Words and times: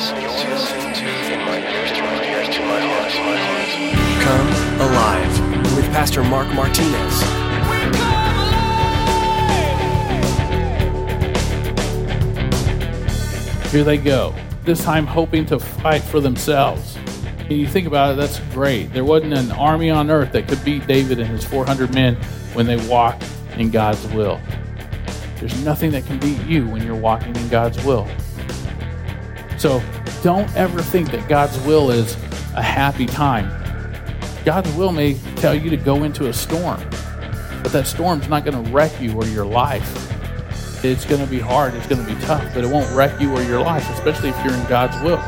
listening 0.00 0.94
to 0.94 1.32
In 1.32 1.40
My 1.40 1.58
Ears 1.58 1.92
to 1.92 2.00
My 2.00 2.24
Ears 2.24 2.48
to 2.48 2.60
My 2.62 2.80
Heart. 2.80 3.12
Come 4.22 4.80
Alive 4.80 5.76
with 5.76 5.84
Pastor 5.92 6.24
Mark 6.24 6.48
Martinez. 6.54 7.20
Here 13.70 13.84
they 13.84 13.98
go, 13.98 14.34
this 14.64 14.82
time 14.82 15.06
hoping 15.06 15.44
to 15.46 15.58
fight 15.58 16.02
for 16.02 16.18
themselves. 16.20 16.96
And 17.40 17.52
you 17.52 17.66
think 17.68 17.86
about 17.86 18.14
it, 18.14 18.16
that's 18.16 18.40
great. 18.54 18.94
There 18.94 19.04
wasn't 19.04 19.34
an 19.34 19.52
army 19.52 19.90
on 19.90 20.10
earth 20.10 20.32
that 20.32 20.48
could 20.48 20.64
beat 20.64 20.86
David 20.86 21.20
and 21.20 21.28
his 21.28 21.44
400 21.44 21.92
men 21.92 22.14
when 22.54 22.64
they 22.64 22.76
walked 22.88 23.24
in 23.58 23.70
God's 23.70 24.06
will. 24.08 24.40
There's 25.38 25.62
nothing 25.62 25.90
that 25.90 26.06
can 26.06 26.18
beat 26.18 26.40
you 26.46 26.66
when 26.68 26.82
you're 26.82 26.96
walking 26.96 27.36
in 27.36 27.48
God's 27.48 27.84
will. 27.84 28.08
So 29.60 29.82
don't 30.22 30.50
ever 30.56 30.80
think 30.80 31.10
that 31.10 31.28
God's 31.28 31.60
will 31.66 31.90
is 31.90 32.14
a 32.56 32.62
happy 32.62 33.04
time. 33.04 33.46
God's 34.42 34.72
will 34.72 34.90
may 34.90 35.18
tell 35.36 35.54
you 35.54 35.68
to 35.68 35.76
go 35.76 36.04
into 36.04 36.30
a 36.30 36.32
storm, 36.32 36.80
but 37.62 37.70
that 37.72 37.86
storm's 37.86 38.26
not 38.26 38.46
going 38.46 38.64
to 38.64 38.70
wreck 38.70 38.98
you 39.02 39.14
or 39.14 39.26
your 39.26 39.44
life. 39.44 39.84
It's 40.82 41.04
going 41.04 41.22
to 41.22 41.26
be 41.26 41.40
hard, 41.40 41.74
it's 41.74 41.86
going 41.86 42.02
to 42.02 42.10
be 42.10 42.18
tough, 42.22 42.54
but 42.54 42.64
it 42.64 42.70
won't 42.70 42.90
wreck 42.96 43.20
you 43.20 43.36
or 43.36 43.42
your 43.42 43.60
life, 43.60 43.86
especially 43.90 44.30
if 44.30 44.44
you're 44.46 44.54
in 44.54 44.66
God's 44.66 44.98
will. 45.04 45.22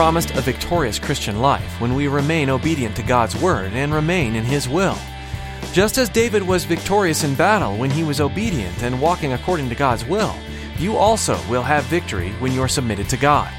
Promised 0.00 0.30
a 0.30 0.40
victorious 0.40 0.98
Christian 0.98 1.42
life 1.42 1.78
when 1.78 1.94
we 1.94 2.08
remain 2.08 2.48
obedient 2.48 2.96
to 2.96 3.02
God's 3.02 3.36
word 3.36 3.70
and 3.74 3.92
remain 3.92 4.34
in 4.34 4.44
His 4.44 4.66
will. 4.66 4.96
Just 5.74 5.98
as 5.98 6.08
David 6.08 6.42
was 6.42 6.64
victorious 6.64 7.22
in 7.22 7.34
battle 7.34 7.76
when 7.76 7.90
he 7.90 8.02
was 8.02 8.18
obedient 8.18 8.82
and 8.82 8.98
walking 8.98 9.34
according 9.34 9.68
to 9.68 9.74
God's 9.74 10.06
will, 10.06 10.34
you 10.78 10.96
also 10.96 11.38
will 11.50 11.62
have 11.62 11.84
victory 11.84 12.30
when 12.38 12.52
you're 12.52 12.66
submitted 12.66 13.10
to 13.10 13.18
God. 13.18 13.52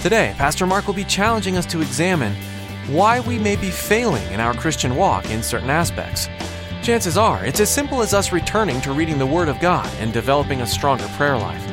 Today, 0.00 0.34
Pastor 0.38 0.66
Mark 0.66 0.86
will 0.86 0.94
be 0.94 1.04
challenging 1.04 1.58
us 1.58 1.66
to 1.66 1.82
examine 1.82 2.34
why 2.86 3.20
we 3.20 3.38
may 3.38 3.54
be 3.54 3.68
failing 3.68 4.26
in 4.32 4.40
our 4.40 4.54
Christian 4.54 4.96
walk 4.96 5.30
in 5.30 5.42
certain 5.42 5.68
aspects. 5.68 6.26
Chances 6.82 7.18
are, 7.18 7.44
it's 7.44 7.60
as 7.60 7.70
simple 7.70 8.00
as 8.00 8.14
us 8.14 8.32
returning 8.32 8.80
to 8.80 8.94
reading 8.94 9.18
the 9.18 9.26
Word 9.26 9.50
of 9.50 9.60
God 9.60 9.90
and 9.98 10.10
developing 10.10 10.62
a 10.62 10.66
stronger 10.66 11.06
prayer 11.18 11.36
life. 11.36 11.71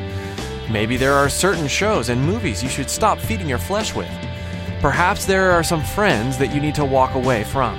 Maybe 0.71 0.97
there 0.97 1.13
are 1.13 1.29
certain 1.29 1.67
shows 1.67 2.09
and 2.09 2.23
movies 2.23 2.61
you 2.61 2.69
should 2.69 2.91
stop 2.91 3.17
feeding 3.17 3.49
your 3.49 3.57
flesh 3.57 3.95
with. 3.95 4.09
Perhaps 4.81 5.25
there 5.25 5.49
are 5.51 5.63
some 5.63 5.83
friends 5.83 6.37
that 6.37 6.53
you 6.53 6.61
need 6.61 6.75
to 6.75 6.85
walk 6.85 7.15
away 7.15 7.43
from. 7.43 7.75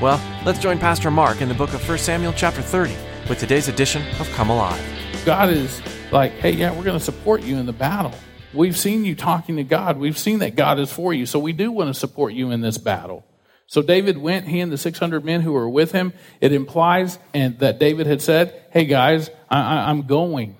Well, 0.00 0.20
let's 0.44 0.58
join 0.58 0.78
Pastor 0.78 1.08
Mark 1.08 1.40
in 1.40 1.48
the 1.48 1.54
book 1.54 1.72
of 1.72 1.88
1 1.88 1.98
Samuel 1.98 2.32
chapter 2.32 2.60
30 2.60 2.96
with 3.28 3.38
today's 3.38 3.68
edition 3.68 4.02
of 4.18 4.28
Come 4.30 4.50
Alive. 4.50 4.84
God 5.24 5.50
is 5.50 5.80
like, 6.10 6.32
hey, 6.32 6.50
yeah, 6.50 6.76
we're 6.76 6.82
going 6.82 6.98
to 6.98 7.04
support 7.04 7.42
you 7.42 7.58
in 7.58 7.66
the 7.66 7.72
battle. 7.72 8.12
We've 8.52 8.76
seen 8.76 9.04
you 9.04 9.14
talking 9.14 9.54
to 9.56 9.64
God. 9.64 9.96
We've 9.96 10.18
seen 10.18 10.40
that 10.40 10.56
God 10.56 10.80
is 10.80 10.92
for 10.92 11.14
you. 11.14 11.26
So 11.26 11.38
we 11.38 11.52
do 11.52 11.70
want 11.70 11.94
to 11.94 11.94
support 11.94 12.32
you 12.32 12.50
in 12.50 12.60
this 12.60 12.76
battle. 12.76 13.24
So 13.68 13.82
David 13.82 14.18
went, 14.18 14.48
he 14.48 14.58
and 14.58 14.72
the 14.72 14.78
600 14.78 15.24
men 15.24 15.42
who 15.42 15.52
were 15.52 15.68
with 15.68 15.92
him. 15.92 16.12
It 16.40 16.52
implies 16.52 17.20
and 17.32 17.56
that 17.60 17.78
David 17.78 18.08
had 18.08 18.20
said, 18.20 18.64
hey, 18.72 18.84
guys, 18.84 19.30
I, 19.48 19.60
I, 19.60 19.90
I'm 19.90 20.02
going. 20.02 20.56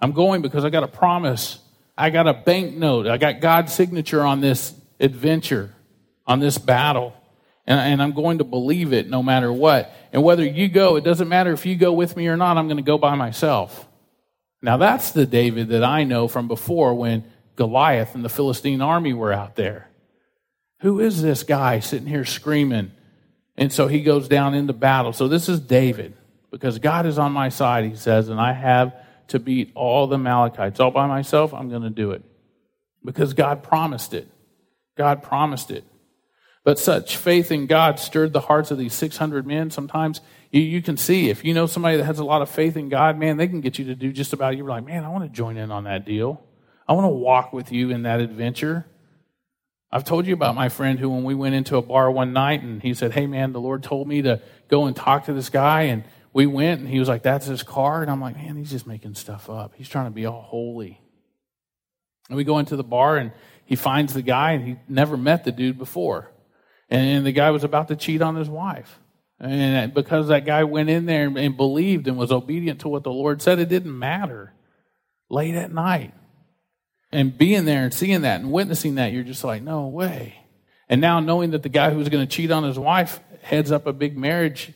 I'm 0.00 0.12
going 0.12 0.42
because 0.42 0.64
I 0.64 0.70
got 0.70 0.82
a 0.82 0.88
promise. 0.88 1.58
I 1.96 2.10
got 2.10 2.26
a 2.26 2.34
banknote. 2.34 3.06
I 3.06 3.16
got 3.16 3.40
God's 3.40 3.72
signature 3.72 4.22
on 4.22 4.40
this 4.40 4.74
adventure, 5.00 5.74
on 6.26 6.40
this 6.40 6.58
battle. 6.58 7.14
And, 7.66 7.80
and 7.80 8.02
I'm 8.02 8.12
going 8.12 8.38
to 8.38 8.44
believe 8.44 8.92
it 8.92 9.08
no 9.08 9.22
matter 9.22 9.52
what. 9.52 9.94
And 10.12 10.22
whether 10.22 10.44
you 10.44 10.68
go, 10.68 10.96
it 10.96 11.04
doesn't 11.04 11.28
matter 11.28 11.52
if 11.52 11.64
you 11.64 11.76
go 11.76 11.92
with 11.92 12.16
me 12.16 12.28
or 12.28 12.36
not, 12.36 12.58
I'm 12.58 12.66
going 12.66 12.76
to 12.76 12.82
go 12.82 12.98
by 12.98 13.14
myself. 13.14 13.86
Now, 14.60 14.76
that's 14.76 15.10
the 15.12 15.26
David 15.26 15.68
that 15.68 15.84
I 15.84 16.04
know 16.04 16.26
from 16.26 16.48
before 16.48 16.94
when 16.94 17.24
Goliath 17.56 18.14
and 18.14 18.24
the 18.24 18.28
Philistine 18.28 18.80
army 18.80 19.12
were 19.12 19.32
out 19.32 19.56
there. 19.56 19.90
Who 20.80 21.00
is 21.00 21.22
this 21.22 21.42
guy 21.42 21.80
sitting 21.80 22.08
here 22.08 22.24
screaming? 22.24 22.92
And 23.56 23.72
so 23.72 23.88
he 23.88 24.02
goes 24.02 24.28
down 24.28 24.54
into 24.54 24.72
battle. 24.72 25.12
So 25.12 25.28
this 25.28 25.48
is 25.48 25.60
David 25.60 26.14
because 26.50 26.78
God 26.78 27.06
is 27.06 27.18
on 27.18 27.32
my 27.32 27.48
side, 27.48 27.84
he 27.84 27.94
says, 27.94 28.28
and 28.28 28.40
I 28.40 28.52
have 28.52 28.94
to 29.28 29.38
beat 29.38 29.72
all 29.74 30.06
the 30.06 30.16
Amalekites. 30.16 30.80
All 30.80 30.90
by 30.90 31.06
myself, 31.06 31.52
I'm 31.54 31.68
going 31.68 31.82
to 31.82 31.90
do 31.90 32.10
it 32.12 32.22
because 33.04 33.34
God 33.34 33.62
promised 33.62 34.14
it. 34.14 34.28
God 34.96 35.22
promised 35.22 35.70
it. 35.70 35.84
But 36.64 36.78
such 36.78 37.18
faith 37.18 37.52
in 37.52 37.66
God 37.66 37.98
stirred 37.98 38.32
the 38.32 38.40
hearts 38.40 38.70
of 38.70 38.78
these 38.78 38.94
600 38.94 39.46
men. 39.46 39.70
Sometimes 39.70 40.22
you, 40.50 40.62
you 40.62 40.80
can 40.80 40.96
see 40.96 41.28
if 41.28 41.44
you 41.44 41.52
know 41.52 41.66
somebody 41.66 41.98
that 41.98 42.04
has 42.04 42.18
a 42.18 42.24
lot 42.24 42.40
of 42.40 42.48
faith 42.48 42.76
in 42.76 42.88
God, 42.88 43.18
man, 43.18 43.36
they 43.36 43.46
can 43.46 43.60
get 43.60 43.78
you 43.78 43.84
to 43.86 43.94
do 43.94 44.12
just 44.12 44.32
about. 44.32 44.56
You're 44.56 44.68
like, 44.68 44.86
man, 44.86 45.04
I 45.04 45.08
want 45.08 45.24
to 45.24 45.30
join 45.30 45.58
in 45.58 45.70
on 45.70 45.84
that 45.84 46.06
deal. 46.06 46.42
I 46.88 46.94
want 46.94 47.04
to 47.04 47.08
walk 47.08 47.52
with 47.52 47.70
you 47.70 47.90
in 47.90 48.02
that 48.02 48.20
adventure. 48.20 48.86
I've 49.92 50.04
told 50.04 50.26
you 50.26 50.34
about 50.34 50.54
my 50.54 50.70
friend 50.70 50.98
who, 50.98 51.08
when 51.10 51.22
we 51.22 51.34
went 51.34 51.54
into 51.54 51.76
a 51.76 51.82
bar 51.82 52.10
one 52.10 52.32
night, 52.32 52.62
and 52.62 52.82
he 52.82 52.94
said, 52.94 53.12
"Hey, 53.12 53.26
man, 53.26 53.52
the 53.52 53.60
Lord 53.60 53.82
told 53.82 54.08
me 54.08 54.22
to 54.22 54.40
go 54.68 54.86
and 54.86 54.96
talk 54.96 55.26
to 55.26 55.32
this 55.32 55.50
guy," 55.50 55.82
and 55.82 56.02
we 56.34 56.44
went, 56.46 56.80
and 56.80 56.88
he 56.88 56.98
was 56.98 57.08
like, 57.08 57.22
"That's 57.22 57.46
his 57.46 57.62
car," 57.62 58.02
and 58.02 58.10
I'm 58.10 58.20
like, 58.20 58.36
"Man, 58.36 58.56
he's 58.56 58.70
just 58.70 58.86
making 58.86 59.14
stuff 59.14 59.48
up. 59.48 59.72
He's 59.76 59.88
trying 59.88 60.06
to 60.06 60.10
be 60.10 60.26
all 60.26 60.42
holy." 60.42 61.00
And 62.28 62.36
we 62.36 62.44
go 62.44 62.58
into 62.58 62.76
the 62.76 62.84
bar, 62.84 63.16
and 63.16 63.32
he 63.64 63.76
finds 63.76 64.12
the 64.12 64.22
guy, 64.22 64.52
and 64.52 64.66
he 64.66 64.76
never 64.88 65.16
met 65.16 65.44
the 65.44 65.52
dude 65.52 65.78
before. 65.78 66.32
And 66.90 67.24
the 67.24 67.32
guy 67.32 67.50
was 67.50 67.64
about 67.64 67.88
to 67.88 67.96
cheat 67.96 68.20
on 68.20 68.36
his 68.36 68.48
wife. 68.48 69.00
And 69.40 69.92
because 69.92 70.28
that 70.28 70.44
guy 70.44 70.64
went 70.64 70.90
in 70.90 71.06
there 71.06 71.26
and 71.26 71.56
believed 71.56 72.06
and 72.06 72.16
was 72.16 72.30
obedient 72.30 72.80
to 72.80 72.88
what 72.88 73.04
the 73.04 73.12
Lord 73.12 73.42
said, 73.42 73.58
it 73.58 73.68
didn't 73.68 73.98
matter. 73.98 74.52
Late 75.28 75.54
at 75.54 75.72
night. 75.72 76.14
And 77.10 77.36
being 77.36 77.64
there 77.64 77.84
and 77.84 77.92
seeing 77.92 78.22
that 78.22 78.40
and 78.40 78.52
witnessing 78.52 78.96
that, 78.96 79.12
you're 79.12 79.24
just 79.24 79.44
like, 79.44 79.62
no 79.62 79.88
way. 79.88 80.34
And 80.88 81.00
now 81.00 81.20
knowing 81.20 81.50
that 81.50 81.62
the 81.62 81.68
guy 81.68 81.90
who 81.90 81.98
was 81.98 82.08
going 82.08 82.26
to 82.26 82.32
cheat 82.32 82.50
on 82.50 82.64
his 82.64 82.78
wife 82.78 83.20
heads 83.42 83.72
up 83.72 83.86
a 83.86 83.92
big 83.92 84.16
marriage, 84.16 84.72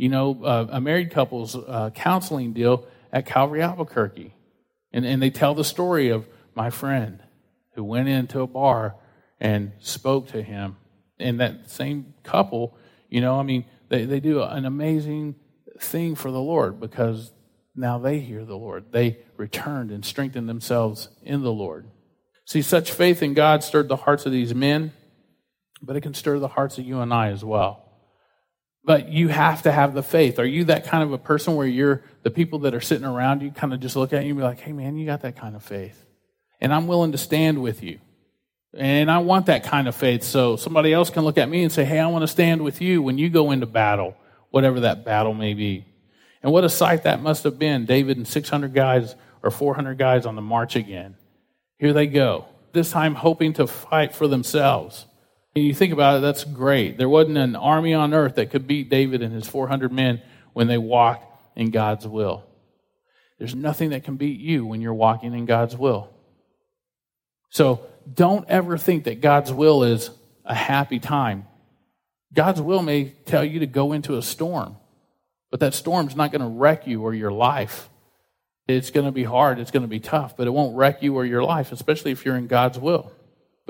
you 0.00 0.08
know, 0.08 0.42
uh, 0.42 0.66
a 0.70 0.80
married 0.80 1.10
couple's 1.10 1.54
uh, 1.54 1.90
counseling 1.94 2.54
deal 2.54 2.86
at 3.12 3.26
Calvary 3.26 3.60
Albuquerque. 3.60 4.34
And, 4.94 5.04
and 5.04 5.20
they 5.20 5.28
tell 5.28 5.54
the 5.54 5.62
story 5.62 6.08
of 6.08 6.26
my 6.54 6.70
friend 6.70 7.22
who 7.74 7.84
went 7.84 8.08
into 8.08 8.40
a 8.40 8.46
bar 8.46 8.94
and 9.38 9.72
spoke 9.78 10.28
to 10.28 10.42
him 10.42 10.78
and 11.18 11.38
that 11.40 11.70
same 11.70 12.14
couple, 12.22 12.78
you 13.10 13.20
know, 13.20 13.38
I 13.38 13.42
mean, 13.42 13.66
they, 13.90 14.06
they 14.06 14.20
do 14.20 14.42
an 14.42 14.64
amazing 14.64 15.34
thing 15.78 16.14
for 16.14 16.30
the 16.30 16.40
Lord 16.40 16.80
because 16.80 17.30
now 17.76 17.98
they 17.98 18.20
hear 18.20 18.46
the 18.46 18.56
Lord. 18.56 18.92
They 18.92 19.18
returned 19.36 19.90
and 19.90 20.02
strengthened 20.02 20.48
themselves 20.48 21.10
in 21.22 21.42
the 21.42 21.52
Lord. 21.52 21.90
See, 22.46 22.62
such 22.62 22.90
faith 22.90 23.22
in 23.22 23.34
God 23.34 23.62
stirred 23.62 23.88
the 23.88 23.96
hearts 23.96 24.24
of 24.24 24.32
these 24.32 24.54
men, 24.54 24.94
but 25.82 25.94
it 25.94 26.00
can 26.00 26.14
stir 26.14 26.38
the 26.38 26.48
hearts 26.48 26.78
of 26.78 26.86
you 26.86 27.00
and 27.00 27.12
I 27.12 27.28
as 27.28 27.44
well. 27.44 27.89
But 28.90 29.08
you 29.08 29.28
have 29.28 29.62
to 29.62 29.70
have 29.70 29.94
the 29.94 30.02
faith. 30.02 30.40
Are 30.40 30.44
you 30.44 30.64
that 30.64 30.84
kind 30.84 31.04
of 31.04 31.12
a 31.12 31.18
person 31.18 31.54
where 31.54 31.64
you're 31.64 32.02
the 32.24 32.30
people 32.32 32.58
that 32.60 32.74
are 32.74 32.80
sitting 32.80 33.06
around 33.06 33.40
you 33.40 33.52
kind 33.52 33.72
of 33.72 33.78
just 33.78 33.94
look 33.94 34.12
at 34.12 34.24
you 34.24 34.30
and 34.30 34.38
be 34.38 34.42
like, 34.42 34.58
hey, 34.58 34.72
man, 34.72 34.96
you 34.96 35.06
got 35.06 35.20
that 35.20 35.36
kind 35.36 35.54
of 35.54 35.62
faith? 35.62 36.04
And 36.60 36.74
I'm 36.74 36.88
willing 36.88 37.12
to 37.12 37.18
stand 37.18 37.62
with 37.62 37.84
you. 37.84 38.00
And 38.76 39.08
I 39.08 39.18
want 39.18 39.46
that 39.46 39.62
kind 39.62 39.86
of 39.86 39.94
faith 39.94 40.24
so 40.24 40.56
somebody 40.56 40.92
else 40.92 41.08
can 41.08 41.22
look 41.22 41.38
at 41.38 41.48
me 41.48 41.62
and 41.62 41.70
say, 41.70 41.84
hey, 41.84 42.00
I 42.00 42.08
want 42.08 42.24
to 42.24 42.26
stand 42.26 42.62
with 42.62 42.80
you 42.80 43.00
when 43.00 43.16
you 43.16 43.30
go 43.30 43.52
into 43.52 43.64
battle, 43.64 44.16
whatever 44.50 44.80
that 44.80 45.04
battle 45.04 45.34
may 45.34 45.54
be. 45.54 45.84
And 46.42 46.50
what 46.50 46.64
a 46.64 46.68
sight 46.68 47.04
that 47.04 47.22
must 47.22 47.44
have 47.44 47.60
been. 47.60 47.86
David 47.86 48.16
and 48.16 48.26
600 48.26 48.74
guys 48.74 49.14
or 49.44 49.52
400 49.52 49.98
guys 49.98 50.26
on 50.26 50.34
the 50.34 50.42
march 50.42 50.74
again. 50.74 51.14
Here 51.78 51.92
they 51.92 52.08
go, 52.08 52.46
this 52.72 52.90
time 52.90 53.14
hoping 53.14 53.52
to 53.52 53.68
fight 53.68 54.16
for 54.16 54.26
themselves. 54.26 55.06
You 55.54 55.74
think 55.74 55.92
about 55.92 56.18
it, 56.18 56.20
that's 56.20 56.44
great. 56.44 56.96
There 56.96 57.08
wasn't 57.08 57.38
an 57.38 57.56
army 57.56 57.92
on 57.92 58.14
earth 58.14 58.36
that 58.36 58.50
could 58.50 58.68
beat 58.68 58.88
David 58.88 59.20
and 59.20 59.34
his 59.34 59.48
400 59.48 59.90
men 59.90 60.22
when 60.52 60.68
they 60.68 60.78
walked 60.78 61.24
in 61.56 61.70
God's 61.70 62.06
will. 62.06 62.44
There's 63.38 63.54
nothing 63.54 63.90
that 63.90 64.04
can 64.04 64.16
beat 64.16 64.38
you 64.38 64.64
when 64.64 64.80
you're 64.80 64.94
walking 64.94 65.34
in 65.34 65.46
God's 65.46 65.76
will. 65.76 66.10
So 67.48 67.84
don't 68.12 68.48
ever 68.48 68.78
think 68.78 69.04
that 69.04 69.20
God's 69.20 69.52
will 69.52 69.82
is 69.82 70.10
a 70.44 70.54
happy 70.54 71.00
time. 71.00 71.46
God's 72.32 72.60
will 72.60 72.82
may 72.82 73.06
tell 73.24 73.44
you 73.44 73.60
to 73.60 73.66
go 73.66 73.92
into 73.92 74.16
a 74.16 74.22
storm, 74.22 74.76
but 75.50 75.60
that 75.60 75.74
storm's 75.74 76.14
not 76.14 76.30
going 76.30 76.42
to 76.42 76.48
wreck 76.48 76.86
you 76.86 77.02
or 77.02 77.12
your 77.12 77.32
life. 77.32 77.88
It's 78.68 78.90
going 78.90 79.06
to 79.06 79.12
be 79.12 79.24
hard, 79.24 79.58
it's 79.58 79.72
going 79.72 79.82
to 79.82 79.88
be 79.88 79.98
tough, 79.98 80.36
but 80.36 80.46
it 80.46 80.50
won't 80.50 80.76
wreck 80.76 81.02
you 81.02 81.16
or 81.16 81.24
your 81.24 81.42
life, 81.42 81.72
especially 81.72 82.12
if 82.12 82.24
you're 82.24 82.36
in 82.36 82.46
God's 82.46 82.78
will. 82.78 83.10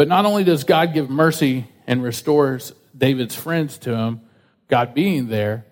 But 0.01 0.09
not 0.09 0.25
only 0.25 0.45
does 0.45 0.65
God 0.65 0.95
give 0.95 1.11
mercy 1.11 1.67
and 1.87 2.03
restores 2.03 2.73
David's 2.97 3.35
friends 3.35 3.77
to 3.81 3.95
him, 3.95 4.23
God 4.67 4.95
being 4.95 5.29
there, 5.29 5.67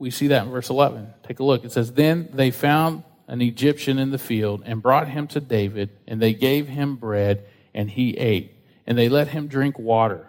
we 0.00 0.10
see 0.10 0.26
that 0.26 0.46
in 0.46 0.50
verse 0.50 0.68
11. 0.68 1.14
Take 1.22 1.38
a 1.38 1.44
look. 1.44 1.64
It 1.64 1.70
says, 1.70 1.92
Then 1.92 2.28
they 2.32 2.50
found 2.50 3.04
an 3.28 3.40
Egyptian 3.40 4.00
in 4.00 4.10
the 4.10 4.18
field 4.18 4.64
and 4.66 4.82
brought 4.82 5.06
him 5.06 5.28
to 5.28 5.40
David, 5.40 5.90
and 6.08 6.20
they 6.20 6.34
gave 6.34 6.66
him 6.66 6.96
bread, 6.96 7.44
and 7.72 7.88
he 7.88 8.18
ate. 8.18 8.52
And 8.84 8.98
they 8.98 9.08
let 9.08 9.28
him 9.28 9.46
drink 9.46 9.78
water. 9.78 10.26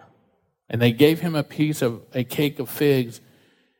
And 0.68 0.80
they 0.80 0.92
gave 0.92 1.18
him 1.18 1.34
a 1.34 1.42
piece 1.42 1.82
of 1.82 2.02
a 2.14 2.22
cake 2.22 2.60
of 2.60 2.70
figs 2.70 3.20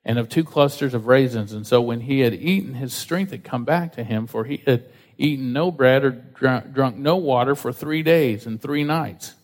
and 0.04 0.18
of 0.18 0.28
two 0.28 0.42
clusters 0.42 0.94
of 0.94 1.06
raisins. 1.06 1.52
And 1.52 1.64
so 1.64 1.80
when 1.80 2.00
he 2.00 2.18
had 2.18 2.34
eaten, 2.34 2.74
his 2.74 2.92
strength 2.92 3.30
had 3.30 3.44
come 3.44 3.64
back 3.64 3.92
to 3.92 4.02
him, 4.02 4.26
for 4.26 4.42
he 4.46 4.64
had 4.66 4.90
eaten 5.16 5.52
no 5.52 5.70
bread 5.70 6.02
or 6.02 6.10
drunk, 6.10 6.96
no 6.96 7.14
water 7.18 7.54
for 7.54 7.72
three 7.72 8.02
days 8.02 8.46
and 8.46 8.60
three 8.60 8.82
nights. 8.82 9.36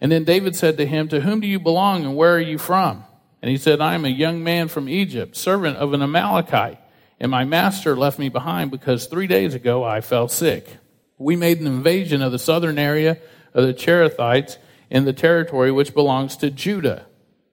And 0.00 0.10
then 0.10 0.24
David 0.24 0.56
said 0.56 0.76
to 0.78 0.86
him, 0.86 1.08
To 1.08 1.20
whom 1.20 1.40
do 1.40 1.46
you 1.46 1.60
belong, 1.60 2.04
and 2.04 2.16
where 2.16 2.34
are 2.34 2.40
you 2.40 2.58
from? 2.58 3.04
And 3.42 3.50
he 3.50 3.56
said, 3.56 3.80
I 3.80 3.94
am 3.94 4.04
a 4.04 4.08
young 4.08 4.42
man 4.42 4.68
from 4.68 4.88
Egypt, 4.88 5.36
servant 5.36 5.76
of 5.76 5.92
an 5.92 6.02
Amalekite, 6.02 6.78
and 7.18 7.30
my 7.30 7.44
master 7.44 7.96
left 7.96 8.18
me 8.18 8.28
behind 8.28 8.70
because 8.70 9.06
three 9.06 9.26
days 9.26 9.54
ago 9.54 9.84
I 9.84 10.00
fell 10.00 10.28
sick. 10.28 10.76
We 11.18 11.36
made 11.36 11.60
an 11.60 11.66
invasion 11.66 12.22
of 12.22 12.32
the 12.32 12.38
southern 12.38 12.78
area 12.78 13.18
of 13.52 13.66
the 13.66 13.74
Cherethites 13.74 14.56
in 14.88 15.04
the 15.04 15.12
territory 15.12 15.70
which 15.70 15.94
belongs 15.94 16.36
to 16.38 16.50
Judah, 16.50 17.06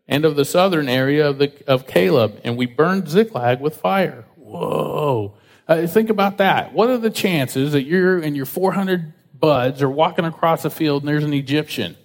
and 0.07 0.23
of 0.23 0.37
the 0.37 0.45
southern 0.45 0.87
area 0.87 1.27
of, 1.27 1.37
the, 1.37 1.51
of 1.67 1.85
Caleb, 1.85 2.39
and 2.45 2.57
we 2.57 2.65
burned 2.65 3.09
Ziklag 3.09 3.59
with 3.59 3.75
fire. 3.75 4.25
Whoa. 4.37 5.33
Uh, 5.67 5.85
think 5.85 6.09
about 6.09 6.37
that. 6.37 6.73
What 6.73 6.89
are 6.89 6.97
the 6.97 7.09
chances 7.09 7.73
that 7.73 7.83
you're 7.83 8.19
and 8.19 8.37
your 8.37 8.45
400 8.45 9.13
buds 9.37 9.81
are 9.81 9.89
walking 9.89 10.23
across 10.23 10.63
a 10.63 10.69
field 10.69 11.03
and 11.03 11.09
there's 11.09 11.25
an 11.25 11.33
Egyptian 11.33 11.97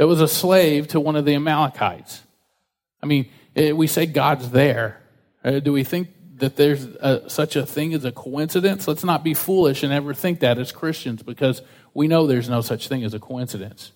that 0.00 0.06
was 0.06 0.22
a 0.22 0.28
slave 0.28 0.88
to 0.88 0.98
one 0.98 1.14
of 1.14 1.26
the 1.26 1.34
Amalekites? 1.34 2.22
I 3.02 3.06
mean, 3.06 3.28
eh, 3.54 3.72
we 3.72 3.86
say 3.86 4.06
God's 4.06 4.48
there. 4.48 4.98
Uh, 5.44 5.60
do 5.60 5.74
we 5.74 5.84
think 5.84 6.08
that 6.36 6.56
there's 6.56 6.86
a, 6.86 7.28
such 7.28 7.54
a 7.54 7.66
thing 7.66 7.92
as 7.92 8.06
a 8.06 8.10
coincidence? 8.10 8.88
Let's 8.88 9.04
not 9.04 9.22
be 9.22 9.34
foolish 9.34 9.82
and 9.82 9.92
ever 9.92 10.14
think 10.14 10.40
that 10.40 10.56
as 10.56 10.72
Christians 10.72 11.22
because 11.22 11.60
we 11.92 12.08
know 12.08 12.26
there's 12.26 12.48
no 12.48 12.62
such 12.62 12.88
thing 12.88 13.04
as 13.04 13.12
a 13.12 13.18
coincidence. 13.18 13.92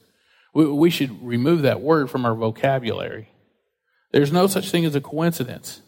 We, 0.53 0.67
we 0.67 0.91
should 0.91 1.27
remove 1.27 1.62
that 1.62 1.81
word 1.81 2.11
from 2.11 2.27
our 2.27 2.35
vocabulary. 2.35 3.31
There's 4.12 4.31
no 4.31 4.47
such 4.47 4.71
thing 4.71 4.85
as 4.85 4.95
a 4.95 5.00
coincidence. 5.00 5.81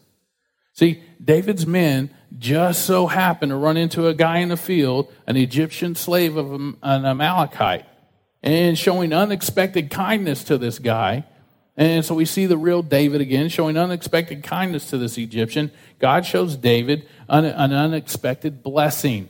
See, 0.73 1.03
David's 1.23 1.67
men 1.67 2.09
just 2.39 2.87
so 2.87 3.05
happened 3.05 3.51
to 3.51 3.55
run 3.55 3.77
into 3.77 4.07
a 4.07 4.15
guy 4.15 4.39
in 4.39 4.49
the 4.49 4.57
field, 4.57 5.13
an 5.27 5.37
Egyptian 5.37 5.93
slave 5.93 6.37
of 6.37 6.53
an 6.53 7.05
Amalekite, 7.05 7.85
and 8.47 8.77
showing 8.77 9.11
unexpected 9.11 9.89
kindness 9.89 10.45
to 10.45 10.57
this 10.57 10.79
guy. 10.79 11.25
And 11.75 12.05
so 12.05 12.15
we 12.15 12.23
see 12.23 12.45
the 12.45 12.57
real 12.57 12.81
David 12.81 13.19
again 13.19 13.49
showing 13.49 13.75
unexpected 13.75 14.41
kindness 14.41 14.89
to 14.91 14.97
this 14.97 15.17
Egyptian. 15.17 15.69
God 15.99 16.25
shows 16.25 16.55
David 16.55 17.05
an, 17.27 17.43
an 17.43 17.73
unexpected 17.73 18.63
blessing. 18.63 19.27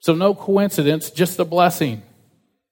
So 0.00 0.14
no 0.14 0.34
coincidence, 0.34 1.10
just 1.10 1.38
a 1.38 1.44
blessing. 1.44 2.02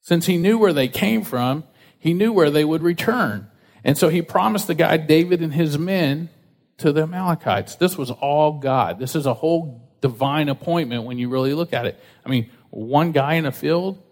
Since 0.01 0.25
he 0.25 0.39
knew 0.39 0.57
where 0.57 0.73
they 0.73 0.89
came 0.89 1.23
from, 1.23 1.65
he 1.99 2.15
knew 2.15 2.33
where 2.33 2.51
they 2.51 2.65
would 2.65 2.83
return. 2.83 3.51
And 3.85 3.99
so 3.99 4.09
he 4.09 4.23
promised 4.23 4.69
the 4.69 4.75
guy 4.75 4.97
David 4.97 5.43
and 5.43 5.53
his 5.53 5.77
men 5.77 6.31
to 6.79 6.93
the 6.93 7.03
Amalekites. 7.03 7.77
This 7.77 7.99
was 7.99 8.11
all 8.11 8.59
God. 8.59 8.99
This 8.99 9.15
is 9.15 9.27
a 9.27 9.35
whole 9.35 9.91
divine 10.01 10.49
appointment 10.49 11.05
when 11.05 11.19
you 11.19 11.29
really 11.29 11.53
look 11.53 11.75
at 11.75 11.85
it. 11.85 12.01
I 12.25 12.31
mean, 12.31 12.51
one 12.71 13.13
guy 13.13 13.35
in 13.35 13.45
a 13.45 13.53
field, 13.53 14.03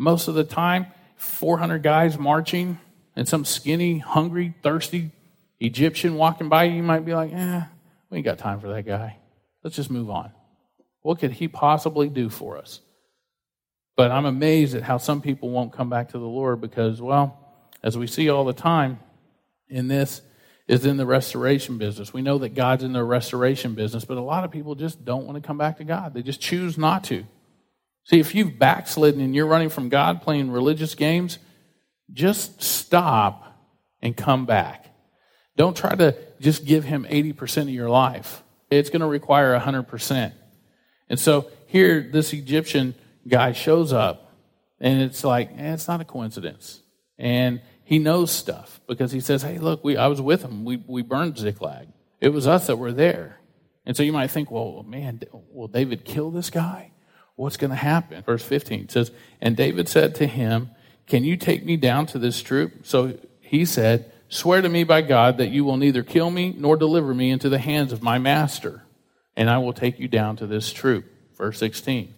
most 0.00 0.28
of 0.28 0.34
the 0.34 0.44
time, 0.44 0.86
400 1.16 1.82
guys 1.82 2.18
marching, 2.18 2.78
and 3.14 3.28
some 3.28 3.44
skinny, 3.44 3.98
hungry, 3.98 4.54
thirsty 4.62 5.10
Egyptian 5.60 6.14
walking 6.14 6.48
by, 6.48 6.64
you 6.64 6.82
might 6.82 7.04
be 7.04 7.14
like, 7.14 7.30
eh, 7.34 7.62
we 8.08 8.16
ain't 8.16 8.24
got 8.24 8.38
time 8.38 8.60
for 8.60 8.68
that 8.68 8.86
guy. 8.86 9.18
Let's 9.62 9.76
just 9.76 9.90
move 9.90 10.08
on. 10.08 10.32
What 11.02 11.18
could 11.18 11.32
he 11.32 11.48
possibly 11.48 12.08
do 12.08 12.30
for 12.30 12.56
us? 12.56 12.80
But 13.94 14.10
I'm 14.10 14.24
amazed 14.24 14.74
at 14.74 14.84
how 14.84 14.96
some 14.96 15.20
people 15.20 15.50
won't 15.50 15.74
come 15.74 15.90
back 15.90 16.12
to 16.12 16.18
the 16.18 16.24
Lord 16.24 16.62
because, 16.62 17.02
well, 17.02 17.38
as 17.82 17.98
we 17.98 18.06
see 18.06 18.30
all 18.30 18.46
the 18.46 18.54
time 18.54 19.00
in 19.68 19.88
this, 19.88 20.22
is 20.66 20.86
in 20.86 20.96
the 20.96 21.04
restoration 21.04 21.76
business. 21.76 22.14
We 22.14 22.22
know 22.22 22.38
that 22.38 22.54
God's 22.54 22.84
in 22.84 22.94
the 22.94 23.04
restoration 23.04 23.74
business, 23.74 24.06
but 24.06 24.16
a 24.16 24.22
lot 24.22 24.44
of 24.44 24.50
people 24.50 24.76
just 24.76 25.04
don't 25.04 25.26
want 25.26 25.34
to 25.34 25.46
come 25.46 25.58
back 25.58 25.76
to 25.76 25.84
God. 25.84 26.14
They 26.14 26.22
just 26.22 26.40
choose 26.40 26.78
not 26.78 27.04
to. 27.04 27.26
See, 28.10 28.18
if 28.18 28.34
you've 28.34 28.58
backslidden 28.58 29.20
and 29.20 29.36
you're 29.36 29.46
running 29.46 29.68
from 29.68 29.88
God 29.88 30.20
playing 30.20 30.50
religious 30.50 30.96
games, 30.96 31.38
just 32.12 32.60
stop 32.60 33.56
and 34.02 34.16
come 34.16 34.46
back. 34.46 34.92
Don't 35.56 35.76
try 35.76 35.94
to 35.94 36.16
just 36.40 36.64
give 36.64 36.82
Him 36.82 37.06
80% 37.08 37.62
of 37.62 37.68
your 37.68 37.88
life, 37.88 38.42
it's 38.68 38.90
going 38.90 39.00
to 39.00 39.06
require 39.06 39.56
100%. 39.56 40.32
And 41.08 41.20
so 41.20 41.52
here, 41.66 42.08
this 42.12 42.32
Egyptian 42.32 42.96
guy 43.28 43.52
shows 43.52 43.92
up, 43.92 44.32
and 44.80 45.02
it's 45.02 45.22
like, 45.22 45.52
eh, 45.56 45.72
it's 45.72 45.86
not 45.86 46.00
a 46.00 46.04
coincidence. 46.04 46.80
And 47.16 47.60
he 47.84 48.00
knows 48.00 48.32
stuff 48.32 48.80
because 48.88 49.12
he 49.12 49.20
says, 49.20 49.42
Hey, 49.42 49.58
look, 49.58 49.84
we, 49.84 49.96
I 49.96 50.08
was 50.08 50.20
with 50.20 50.42
him. 50.42 50.64
We, 50.64 50.82
we 50.84 51.02
burned 51.02 51.38
Ziklag. 51.38 51.86
It 52.20 52.30
was 52.30 52.48
us 52.48 52.66
that 52.66 52.76
were 52.76 52.92
there. 52.92 53.38
And 53.86 53.96
so 53.96 54.02
you 54.02 54.12
might 54.12 54.32
think, 54.32 54.50
well, 54.50 54.82
man, 54.82 55.20
will 55.52 55.68
David 55.68 56.04
kill 56.04 56.32
this 56.32 56.50
guy? 56.50 56.90
What's 57.40 57.56
going 57.56 57.70
to 57.70 57.76
happen? 57.76 58.22
Verse 58.22 58.42
15 58.42 58.90
says, 58.90 59.10
And 59.40 59.56
David 59.56 59.88
said 59.88 60.14
to 60.16 60.26
him, 60.26 60.72
Can 61.06 61.24
you 61.24 61.38
take 61.38 61.64
me 61.64 61.78
down 61.78 62.04
to 62.08 62.18
this 62.18 62.42
troop? 62.42 62.84
So 62.84 63.16
he 63.40 63.64
said, 63.64 64.12
Swear 64.28 64.60
to 64.60 64.68
me 64.68 64.84
by 64.84 65.00
God 65.00 65.38
that 65.38 65.48
you 65.48 65.64
will 65.64 65.78
neither 65.78 66.02
kill 66.02 66.30
me 66.30 66.54
nor 66.54 66.76
deliver 66.76 67.14
me 67.14 67.30
into 67.30 67.48
the 67.48 67.58
hands 67.58 67.94
of 67.94 68.02
my 68.02 68.18
master, 68.18 68.82
and 69.36 69.48
I 69.48 69.56
will 69.56 69.72
take 69.72 69.98
you 69.98 70.06
down 70.06 70.36
to 70.36 70.46
this 70.46 70.70
troop. 70.70 71.06
Verse 71.38 71.58
16. 71.58 72.14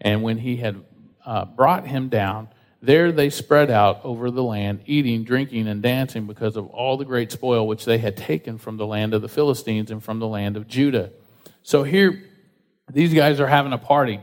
And 0.00 0.24
when 0.24 0.38
he 0.38 0.56
had 0.56 0.84
uh, 1.24 1.44
brought 1.44 1.86
him 1.86 2.08
down, 2.08 2.48
there 2.82 3.12
they 3.12 3.30
spread 3.30 3.70
out 3.70 4.00
over 4.02 4.32
the 4.32 4.42
land, 4.42 4.80
eating, 4.86 5.22
drinking, 5.22 5.68
and 5.68 5.80
dancing 5.80 6.26
because 6.26 6.56
of 6.56 6.66
all 6.70 6.96
the 6.96 7.04
great 7.04 7.30
spoil 7.30 7.68
which 7.68 7.84
they 7.84 7.98
had 7.98 8.16
taken 8.16 8.58
from 8.58 8.78
the 8.78 8.86
land 8.86 9.14
of 9.14 9.22
the 9.22 9.28
Philistines 9.28 9.92
and 9.92 10.02
from 10.02 10.18
the 10.18 10.26
land 10.26 10.56
of 10.56 10.66
Judah. 10.66 11.12
So 11.62 11.84
here, 11.84 12.24
these 12.90 13.14
guys 13.14 13.38
are 13.38 13.46
having 13.46 13.72
a 13.72 13.78
party, 13.78 14.18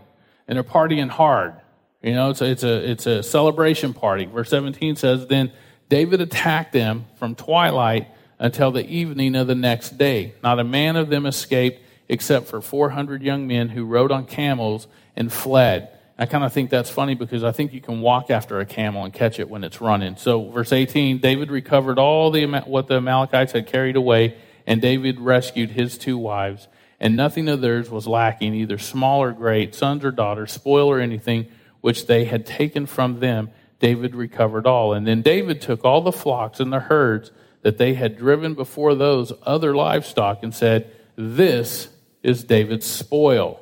and 0.48 0.56
they're 0.56 0.63
partying 0.63 1.10
hard. 1.10 1.54
You 2.01 2.13
know, 2.13 2.30
it's 2.30 2.42
a, 2.42 2.45
it's 2.45 2.63
a, 2.63 2.92
it's 2.92 3.06
a 3.06 3.24
celebration 3.24 3.94
party. 3.94 4.25
Verse 4.25 4.50
17 4.50 4.98
says, 4.98 5.28
Then 5.28 5.51
David 5.90 6.22
attacked 6.22 6.74
them 6.74 7.06
from 7.16 7.36
twilight 7.36 8.07
until 8.40 8.72
the 8.72 8.86
evening 8.86 9.36
of 9.36 9.48
the 9.48 9.56
next 9.56 9.98
day. 9.98 10.34
Not 10.44 10.60
a 10.60 10.63
man 10.63 10.95
of 10.98 11.10
them 11.10 11.25
escaped 11.25 11.81
except 12.10 12.48
for 12.48 12.62
400 12.62 13.22
young 13.22 13.48
men 13.48 13.69
who 13.69 13.86
rode 13.86 14.12
on 14.12 14.25
camels 14.25 14.88
and 15.15 15.32
fled. 15.32 15.89
I 16.18 16.25
kind 16.25 16.44
of 16.44 16.53
think 16.53 16.70
that's 16.70 16.89
funny 16.89 17.15
because 17.15 17.44
I 17.44 17.51
think 17.51 17.74
you 17.74 17.82
can 17.82 18.01
walk 18.01 18.29
after 18.29 18.60
a 18.60 18.65
camel 18.65 19.03
and 19.03 19.13
catch 19.13 19.39
it 19.39 19.50
when 19.50 19.63
it's 19.63 19.82
running. 19.82 20.15
So, 20.18 20.50
verse 20.50 20.72
18 20.72 21.18
David 21.20 21.50
recovered 21.50 21.98
all 21.98 22.29
the, 22.29 22.46
what 22.46 22.88
the 22.88 22.96
Amalekites 22.96 23.53
had 23.53 23.65
carried 23.65 23.96
away, 23.96 24.38
and 24.68 24.82
David 24.82 25.20
rescued 25.20 25.72
his 25.72 25.98
two 25.98 26.18
wives, 26.18 26.68
and 27.00 27.16
nothing 27.16 27.50
of 27.50 27.62
theirs 27.62 27.90
was 27.90 28.08
lacking, 28.08 28.54
either 28.54 28.78
small 28.78 29.22
or 29.22 29.32
great, 29.32 29.76
sons 29.76 30.06
or 30.06 30.12
daughters, 30.12 30.52
spoil 30.52 30.88
or 30.88 31.00
anything 31.00 31.48
which 31.82 32.08
they 32.08 32.26
had 32.26 32.46
taken 32.46 32.86
from 32.86 33.20
them. 33.20 33.50
David 33.80 34.16
recovered 34.16 34.66
all. 34.66 34.94
And 34.94 35.06
then 35.06 35.22
David 35.22 35.62
took 35.62 35.84
all 35.84 36.02
the 36.02 36.12
flocks 36.12 36.60
and 36.60 36.72
the 36.72 36.80
herds 36.80 37.32
that 37.64 37.78
they 37.78 37.96
had 37.96 38.18
driven 38.18 38.54
before 38.54 38.96
those 38.96 39.34
other 39.44 39.76
livestock 39.76 40.44
and 40.44 40.56
said, 40.56 40.90
This 41.18 41.90
is 42.22 42.44
David's 42.44 42.86
spoil. 42.86 43.60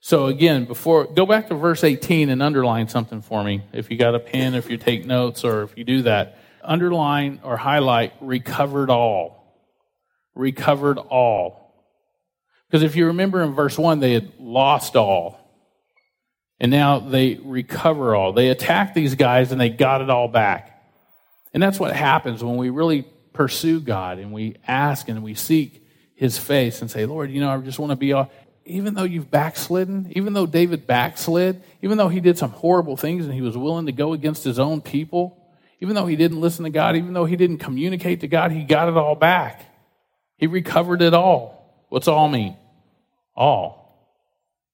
So 0.00 0.26
again, 0.26 0.66
before 0.66 1.04
go 1.04 1.24
back 1.24 1.48
to 1.48 1.54
verse 1.54 1.82
18 1.82 2.28
and 2.28 2.42
underline 2.42 2.88
something 2.88 3.22
for 3.22 3.42
me. 3.42 3.62
If 3.72 3.90
you 3.90 3.96
got 3.96 4.14
a 4.14 4.20
pen, 4.20 4.54
if 4.54 4.68
you 4.68 4.76
take 4.76 5.06
notes, 5.06 5.44
or 5.44 5.62
if 5.62 5.78
you 5.78 5.84
do 5.84 6.02
that, 6.02 6.38
underline 6.62 7.40
or 7.42 7.56
highlight 7.56 8.12
recovered 8.20 8.90
all. 8.90 9.62
Recovered 10.34 10.98
all. 10.98 11.63
Because 12.74 12.82
if 12.82 12.96
you 12.96 13.06
remember 13.06 13.40
in 13.40 13.52
verse 13.52 13.78
1, 13.78 14.00
they 14.00 14.14
had 14.14 14.32
lost 14.40 14.96
all. 14.96 15.38
And 16.58 16.72
now 16.72 16.98
they 16.98 17.36
recover 17.36 18.16
all. 18.16 18.32
They 18.32 18.48
attack 18.48 18.94
these 18.94 19.14
guys 19.14 19.52
and 19.52 19.60
they 19.60 19.68
got 19.68 20.00
it 20.00 20.10
all 20.10 20.26
back. 20.26 20.82
And 21.52 21.62
that's 21.62 21.78
what 21.78 21.94
happens 21.94 22.42
when 22.42 22.56
we 22.56 22.70
really 22.70 23.02
pursue 23.32 23.78
God 23.78 24.18
and 24.18 24.32
we 24.32 24.56
ask 24.66 25.08
and 25.08 25.22
we 25.22 25.34
seek 25.34 25.86
his 26.16 26.36
face 26.36 26.80
and 26.80 26.90
say, 26.90 27.06
Lord, 27.06 27.30
you 27.30 27.40
know, 27.40 27.48
I 27.48 27.58
just 27.58 27.78
want 27.78 27.90
to 27.90 27.96
be 27.96 28.12
all 28.12 28.28
even 28.64 28.94
though 28.94 29.04
you've 29.04 29.30
backslidden, 29.30 30.10
even 30.16 30.32
though 30.32 30.46
David 30.46 30.84
backslid, 30.84 31.62
even 31.80 31.96
though 31.96 32.08
he 32.08 32.18
did 32.18 32.38
some 32.38 32.50
horrible 32.50 32.96
things 32.96 33.24
and 33.24 33.32
he 33.32 33.40
was 33.40 33.56
willing 33.56 33.86
to 33.86 33.92
go 33.92 34.14
against 34.14 34.42
his 34.42 34.58
own 34.58 34.80
people, 34.80 35.40
even 35.78 35.94
though 35.94 36.06
he 36.06 36.16
didn't 36.16 36.40
listen 36.40 36.64
to 36.64 36.70
God, 36.70 36.96
even 36.96 37.12
though 37.12 37.24
he 37.24 37.36
didn't 37.36 37.58
communicate 37.58 38.22
to 38.22 38.26
God, 38.26 38.50
he 38.50 38.64
got 38.64 38.88
it 38.88 38.96
all 38.96 39.14
back. 39.14 39.64
He 40.38 40.48
recovered 40.48 41.02
it 41.02 41.14
all. 41.14 41.54
What's 41.88 42.08
all 42.08 42.28
mean? 42.28 42.56
All. 43.36 43.84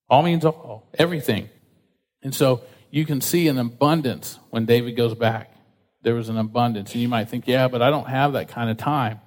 All 0.09 0.23
means 0.23 0.45
all, 0.45 0.89
everything. 0.99 1.49
And 2.23 2.35
so 2.35 2.63
you 2.91 3.07
can 3.07 3.21
see 3.21 3.49
an 3.49 3.59
abundance 3.59 4.39
when 4.51 4.67
David 4.67 4.97
goes 4.97 5.15
back. 5.15 5.55
There 6.03 6.15
was 6.15 6.29
an 6.29 6.37
abundance. 6.37 6.93
And 6.93 7.01
you 7.01 7.09
might 7.09 7.29
think, 7.29 7.47
yeah, 7.47 7.69
but 7.69 7.81
I 7.81 7.91
don't 7.91 8.09
have 8.09 8.33
that 8.33 8.49
kind 8.49 8.71
of 8.71 8.77
time. 8.77 9.21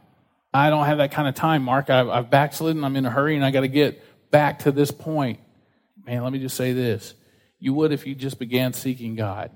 I 0.53 0.69
don't 0.69 0.85
have 0.85 0.97
that 0.97 1.11
kind 1.11 1.27
of 1.27 1.35
time, 1.35 1.63
Mark. 1.63 1.89
I've, 1.89 2.09
I've 2.09 2.29
backslidden. 2.29 2.83
I'm 2.83 2.95
in 2.95 3.05
a 3.05 3.09
hurry 3.09 3.35
and 3.35 3.45
I 3.45 3.51
got 3.51 3.61
to 3.61 3.67
get 3.67 4.03
back 4.29 4.59
to 4.59 4.71
this 4.71 4.91
point. 4.91 5.39
Man, 6.05 6.21
let 6.23 6.33
me 6.33 6.39
just 6.39 6.57
say 6.57 6.73
this. 6.73 7.13
You 7.59 7.73
would 7.75 7.91
if 7.91 8.05
you 8.05 8.13
just 8.13 8.37
began 8.37 8.73
seeking 8.73 9.15
God. 9.15 9.51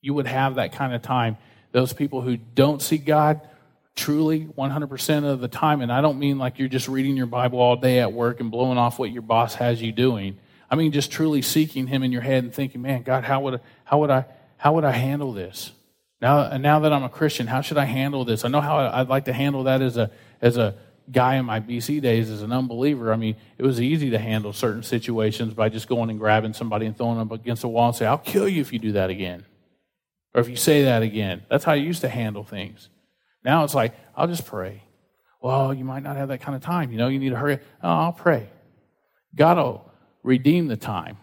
You 0.00 0.14
would 0.14 0.26
have 0.26 0.56
that 0.56 0.72
kind 0.72 0.92
of 0.92 1.02
time. 1.02 1.36
Those 1.72 1.92
people 1.92 2.20
who 2.20 2.36
don't 2.36 2.82
seek 2.82 3.04
God 3.04 3.40
truly 3.98 4.46
100% 4.46 5.24
of 5.24 5.40
the 5.40 5.48
time, 5.48 5.80
and 5.80 5.92
I 5.92 6.00
don't 6.00 6.18
mean 6.18 6.38
like 6.38 6.58
you're 6.58 6.68
just 6.68 6.88
reading 6.88 7.16
your 7.16 7.26
Bible 7.26 7.58
all 7.58 7.76
day 7.76 7.98
at 7.98 8.12
work 8.12 8.40
and 8.40 8.50
blowing 8.50 8.78
off 8.78 8.98
what 8.98 9.10
your 9.10 9.22
boss 9.22 9.54
has 9.56 9.82
you 9.82 9.92
doing. 9.92 10.38
I 10.70 10.76
mean 10.76 10.92
just 10.92 11.10
truly 11.10 11.42
seeking 11.42 11.86
Him 11.86 12.02
in 12.02 12.12
your 12.12 12.22
head 12.22 12.44
and 12.44 12.54
thinking, 12.54 12.80
man, 12.80 13.02
God, 13.02 13.24
how 13.24 13.40
would, 13.40 13.60
how 13.84 13.98
would, 13.98 14.10
I, 14.10 14.24
how 14.56 14.74
would 14.74 14.84
I 14.84 14.92
handle 14.92 15.32
this? 15.32 15.72
Now, 16.20 16.56
now 16.56 16.80
that 16.80 16.92
I'm 16.92 17.02
a 17.02 17.08
Christian, 17.08 17.46
how 17.46 17.60
should 17.60 17.76
I 17.76 17.84
handle 17.84 18.24
this? 18.24 18.44
I 18.44 18.48
know 18.48 18.60
how 18.60 18.78
I'd 18.78 19.08
like 19.08 19.26
to 19.26 19.32
handle 19.32 19.64
that 19.64 19.82
as 19.82 19.96
a, 19.96 20.10
as 20.40 20.56
a 20.56 20.74
guy 21.10 21.36
in 21.36 21.44
my 21.44 21.60
BC 21.60 22.00
days 22.00 22.30
as 22.30 22.42
an 22.42 22.52
unbeliever. 22.52 23.12
I 23.12 23.16
mean, 23.16 23.36
it 23.56 23.64
was 23.64 23.80
easy 23.80 24.10
to 24.10 24.18
handle 24.18 24.52
certain 24.52 24.82
situations 24.82 25.54
by 25.54 25.68
just 25.68 25.88
going 25.88 26.10
and 26.10 26.18
grabbing 26.18 26.52
somebody 26.52 26.86
and 26.86 26.96
throwing 26.96 27.18
them 27.18 27.32
against 27.32 27.62
the 27.62 27.68
wall 27.68 27.88
and 27.88 27.96
say, 27.96 28.06
I'll 28.06 28.18
kill 28.18 28.48
you 28.48 28.60
if 28.60 28.72
you 28.72 28.78
do 28.78 28.92
that 28.92 29.10
again. 29.10 29.44
Or 30.34 30.40
if 30.40 30.48
you 30.48 30.56
say 30.56 30.84
that 30.84 31.02
again. 31.02 31.42
That's 31.48 31.64
how 31.64 31.72
I 31.72 31.76
used 31.76 32.02
to 32.02 32.08
handle 32.08 32.44
things. 32.44 32.88
Now 33.48 33.64
it's 33.64 33.74
like, 33.74 33.94
I'll 34.14 34.26
just 34.26 34.44
pray. 34.44 34.82
Well, 35.40 35.72
you 35.72 35.82
might 35.82 36.02
not 36.02 36.16
have 36.16 36.28
that 36.28 36.42
kind 36.42 36.54
of 36.54 36.60
time. 36.60 36.92
You 36.92 36.98
know, 36.98 37.08
you 37.08 37.18
need 37.18 37.30
to 37.30 37.36
hurry. 37.36 37.60
Oh, 37.82 37.88
I'll 37.88 38.12
pray. 38.12 38.50
God 39.34 39.56
will 39.56 39.90
redeem 40.22 40.66
the 40.66 40.76
time. 40.76 41.16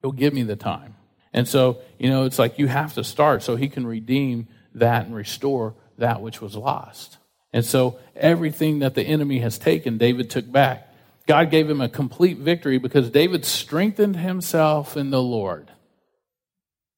He'll 0.00 0.10
give 0.10 0.32
me 0.32 0.42
the 0.42 0.56
time. 0.56 0.96
And 1.34 1.46
so, 1.46 1.82
you 1.98 2.08
know, 2.08 2.24
it's 2.24 2.38
like 2.38 2.58
you 2.58 2.66
have 2.66 2.94
to 2.94 3.04
start 3.04 3.42
so 3.42 3.56
he 3.56 3.68
can 3.68 3.86
redeem 3.86 4.48
that 4.74 5.04
and 5.04 5.14
restore 5.14 5.74
that 5.98 6.22
which 6.22 6.40
was 6.40 6.56
lost. 6.56 7.18
And 7.52 7.62
so 7.62 7.98
everything 8.14 8.78
that 8.78 8.94
the 8.94 9.02
enemy 9.02 9.40
has 9.40 9.58
taken, 9.58 9.98
David 9.98 10.30
took 10.30 10.50
back. 10.50 10.90
God 11.26 11.50
gave 11.50 11.68
him 11.68 11.82
a 11.82 11.90
complete 11.90 12.38
victory 12.38 12.78
because 12.78 13.10
David 13.10 13.44
strengthened 13.44 14.16
himself 14.16 14.96
in 14.96 15.10
the 15.10 15.22
Lord. 15.22 15.70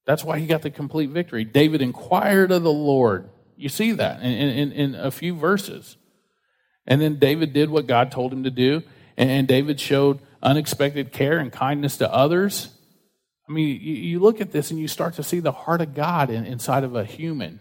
That's 0.06 0.23
why 0.23 0.38
he 0.38 0.47
got 0.47 0.62
the 0.62 0.70
complete 0.70 1.11
victory. 1.11 1.42
David 1.42 1.82
inquired 1.82 2.52
of 2.52 2.62
the 2.62 2.73
Lord. 2.73 3.28
You 3.59 3.69
see 3.69 3.93
that 3.93 4.23
in, 4.23 4.31
in, 4.31 4.73
in 4.73 4.95
a 4.95 5.11
few 5.11 5.35
verses. 5.35 5.97
And 6.87 7.00
then 7.00 7.19
David 7.19 7.53
did 7.53 7.69
what 7.71 7.87
God 7.87 8.12
told 8.12 8.33
him 8.33 8.45
to 8.45 8.50
do. 8.50 8.83
And 9.17 9.49
David 9.49 9.81
showed 9.81 10.21
unexpected 10.43 11.12
care 11.12 11.38
and 11.38 11.53
kindness 11.53 11.97
to 11.97 12.12
others. 12.12 12.69
I 13.49 13.53
mean, 13.53 13.81
you, 13.81 14.21
look 14.21 14.41
at 14.41 14.53
this 14.53 14.71
and 14.71 14.79
you 14.79 14.87
start 14.87 15.15
to 15.15 15.23
see 15.23 15.41
the 15.41 15.53
heart 15.53 15.81
of 15.81 15.95
God 15.95 16.31
in, 16.31 16.45
inside 16.45 16.85
of 16.85 16.95
a 16.95 17.05
human. 17.05 17.61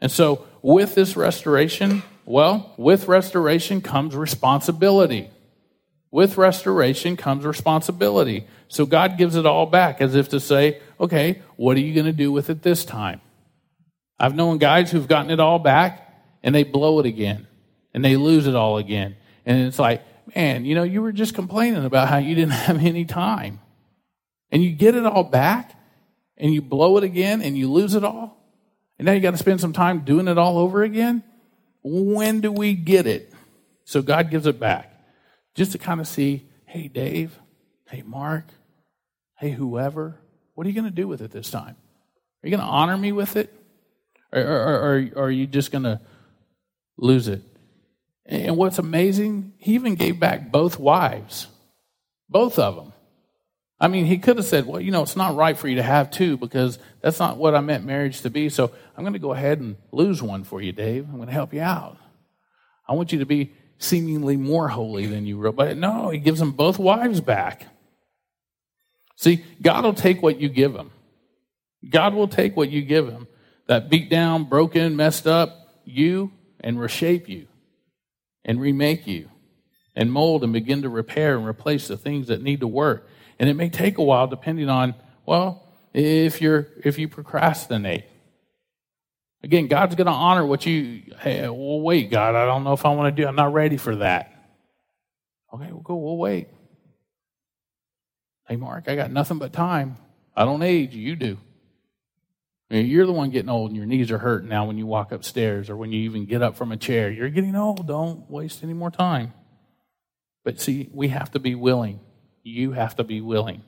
And 0.00 0.12
so, 0.12 0.46
with 0.62 0.94
this 0.94 1.16
restoration, 1.16 2.02
well, 2.24 2.74
with 2.76 3.08
restoration 3.08 3.80
comes 3.80 4.14
responsibility. 4.14 5.30
With 6.10 6.36
restoration 6.36 7.16
comes 7.16 7.44
responsibility. 7.44 8.46
So, 8.68 8.84
God 8.84 9.16
gives 9.16 9.36
it 9.36 9.46
all 9.46 9.66
back 9.66 10.00
as 10.00 10.14
if 10.14 10.28
to 10.30 10.40
say, 10.40 10.80
okay, 11.00 11.42
what 11.56 11.76
are 11.76 11.80
you 11.80 11.94
going 11.94 12.06
to 12.06 12.12
do 12.12 12.30
with 12.30 12.50
it 12.50 12.62
this 12.62 12.84
time? 12.84 13.22
I've 14.18 14.34
known 14.34 14.58
guys 14.58 14.90
who've 14.90 15.08
gotten 15.08 15.30
it 15.30 15.40
all 15.40 15.58
back 15.58 16.08
and 16.42 16.54
they 16.54 16.62
blow 16.62 17.00
it 17.00 17.06
again 17.06 17.46
and 17.92 18.04
they 18.04 18.16
lose 18.16 18.46
it 18.46 18.54
all 18.54 18.78
again. 18.78 19.16
And 19.46 19.66
it's 19.66 19.78
like, 19.78 20.02
man, 20.34 20.64
you 20.64 20.74
know, 20.74 20.82
you 20.82 21.02
were 21.02 21.12
just 21.12 21.34
complaining 21.34 21.84
about 21.84 22.08
how 22.08 22.18
you 22.18 22.34
didn't 22.34 22.52
have 22.52 22.84
any 22.84 23.04
time. 23.04 23.60
And 24.50 24.62
you 24.62 24.70
get 24.70 24.94
it 24.94 25.04
all 25.04 25.24
back 25.24 25.78
and 26.36 26.52
you 26.52 26.62
blow 26.62 26.96
it 26.96 27.04
again 27.04 27.42
and 27.42 27.58
you 27.58 27.70
lose 27.70 27.94
it 27.94 28.04
all. 28.04 28.40
And 28.98 29.06
now 29.06 29.12
you 29.12 29.20
got 29.20 29.32
to 29.32 29.36
spend 29.38 29.60
some 29.60 29.72
time 29.72 30.00
doing 30.00 30.28
it 30.28 30.38
all 30.38 30.58
over 30.58 30.82
again. 30.82 31.24
When 31.82 32.40
do 32.40 32.52
we 32.52 32.74
get 32.74 33.06
it? 33.06 33.32
So 33.84 34.00
God 34.00 34.30
gives 34.30 34.46
it 34.46 34.60
back 34.60 34.92
just 35.54 35.72
to 35.72 35.78
kind 35.78 36.00
of 36.00 36.06
see 36.06 36.48
hey, 36.66 36.88
Dave, 36.88 37.38
hey, 37.88 38.02
Mark, 38.02 38.46
hey, 39.38 39.52
whoever, 39.52 40.18
what 40.54 40.66
are 40.66 40.70
you 40.70 40.74
going 40.74 40.90
to 40.90 40.90
do 40.90 41.06
with 41.06 41.22
it 41.22 41.30
this 41.30 41.48
time? 41.48 41.76
Are 42.42 42.48
you 42.48 42.50
going 42.50 42.60
to 42.60 42.66
honor 42.66 42.96
me 42.96 43.12
with 43.12 43.36
it? 43.36 43.54
Or, 44.34 44.40
or, 44.40 45.10
or, 45.16 45.24
are 45.24 45.30
you 45.30 45.46
just 45.46 45.70
going 45.70 45.84
to 45.84 46.00
lose 46.96 47.28
it? 47.28 47.42
And 48.26 48.56
what's 48.56 48.78
amazing, 48.78 49.52
he 49.58 49.74
even 49.74 49.94
gave 49.94 50.18
back 50.18 50.50
both 50.50 50.78
wives, 50.78 51.46
both 52.28 52.58
of 52.58 52.76
them. 52.76 52.92
I 53.78 53.88
mean, 53.88 54.06
he 54.06 54.18
could 54.18 54.36
have 54.36 54.46
said, 54.46 54.66
well, 54.66 54.80
you 54.80 54.90
know, 54.90 55.02
it's 55.02 55.16
not 55.16 55.36
right 55.36 55.56
for 55.56 55.68
you 55.68 55.76
to 55.76 55.82
have 55.82 56.10
two 56.10 56.36
because 56.36 56.78
that's 57.00 57.18
not 57.18 57.36
what 57.36 57.54
I 57.54 57.60
meant 57.60 57.84
marriage 57.84 58.22
to 58.22 58.30
be. 58.30 58.48
So 58.48 58.72
I'm 58.96 59.04
going 59.04 59.12
to 59.12 59.18
go 59.18 59.32
ahead 59.32 59.60
and 59.60 59.76
lose 59.92 60.22
one 60.22 60.44
for 60.44 60.62
you, 60.62 60.72
Dave. 60.72 61.06
I'm 61.08 61.16
going 61.16 61.26
to 61.26 61.34
help 61.34 61.52
you 61.52 61.60
out. 61.60 61.98
I 62.88 62.94
want 62.94 63.12
you 63.12 63.18
to 63.18 63.26
be 63.26 63.52
seemingly 63.78 64.36
more 64.36 64.68
holy 64.68 65.06
than 65.06 65.26
you 65.26 65.38
were. 65.38 65.52
But 65.52 65.76
no, 65.76 66.10
he 66.10 66.18
gives 66.18 66.38
them 66.38 66.52
both 66.52 66.78
wives 66.78 67.20
back. 67.20 67.66
See, 69.16 69.44
God 69.60 69.84
will 69.84 69.94
take 69.94 70.22
what 70.22 70.40
you 70.40 70.48
give 70.48 70.74
him. 70.74 70.90
God 71.88 72.14
will 72.14 72.28
take 72.28 72.56
what 72.56 72.70
you 72.70 72.82
give 72.82 73.08
him. 73.08 73.26
That 73.66 73.88
beat 73.88 74.10
down, 74.10 74.44
broken, 74.44 74.96
messed 74.96 75.26
up 75.26 75.80
you 75.84 76.32
and 76.60 76.78
reshape 76.78 77.28
you 77.28 77.46
and 78.44 78.60
remake 78.60 79.06
you 79.06 79.30
and 79.96 80.12
mold 80.12 80.44
and 80.44 80.52
begin 80.52 80.82
to 80.82 80.88
repair 80.88 81.36
and 81.36 81.46
replace 81.46 81.88
the 81.88 81.96
things 81.96 82.28
that 82.28 82.42
need 82.42 82.60
to 82.60 82.66
work. 82.66 83.08
And 83.38 83.48
it 83.48 83.54
may 83.54 83.68
take 83.68 83.98
a 83.98 84.02
while 84.02 84.26
depending 84.26 84.68
on, 84.68 84.94
well, 85.26 85.64
if 85.92 86.42
you're 86.42 86.66
if 86.82 86.98
you 86.98 87.08
procrastinate. 87.08 88.04
Again, 89.42 89.68
God's 89.68 89.94
going 89.94 90.06
to 90.06 90.12
honor 90.12 90.44
what 90.44 90.66
you 90.66 91.02
hey, 91.20 91.42
well 91.48 91.80
wait, 91.80 92.10
God, 92.10 92.34
I 92.34 92.46
don't 92.46 92.64
know 92.64 92.72
if 92.72 92.84
I 92.84 92.94
want 92.94 93.14
to 93.14 93.22
do. 93.22 93.28
I'm 93.28 93.36
not 93.36 93.52
ready 93.52 93.76
for 93.76 93.96
that. 93.96 94.30
Okay, 95.52 95.70
we'll 95.70 95.82
go, 95.82 95.94
we'll 95.94 96.16
wait. 96.16 96.48
Hey 98.48 98.56
Mark, 98.56 98.88
I 98.88 98.96
got 98.96 99.10
nothing 99.10 99.38
but 99.38 99.52
time. 99.52 99.96
I 100.36 100.44
don't 100.44 100.62
age, 100.62 100.94
you 100.94 101.14
do. 101.14 101.38
You're 102.80 103.06
the 103.06 103.12
one 103.12 103.30
getting 103.30 103.50
old 103.50 103.70
and 103.70 103.76
your 103.76 103.86
knees 103.86 104.10
are 104.10 104.18
hurting 104.18 104.48
now 104.48 104.66
when 104.66 104.78
you 104.78 104.86
walk 104.86 105.12
upstairs 105.12 105.70
or 105.70 105.76
when 105.76 105.92
you 105.92 106.00
even 106.02 106.26
get 106.26 106.42
up 106.42 106.56
from 106.56 106.72
a 106.72 106.76
chair. 106.76 107.10
You're 107.10 107.30
getting 107.30 107.54
old. 107.54 107.86
Don't 107.86 108.28
waste 108.30 108.62
any 108.62 108.72
more 108.72 108.90
time. 108.90 109.32
But 110.44 110.60
see, 110.60 110.90
we 110.92 111.08
have 111.08 111.30
to 111.32 111.38
be 111.38 111.54
willing. 111.54 112.00
You 112.42 112.72
have 112.72 112.96
to 112.96 113.04
be 113.04 113.20
willing. 113.20 113.62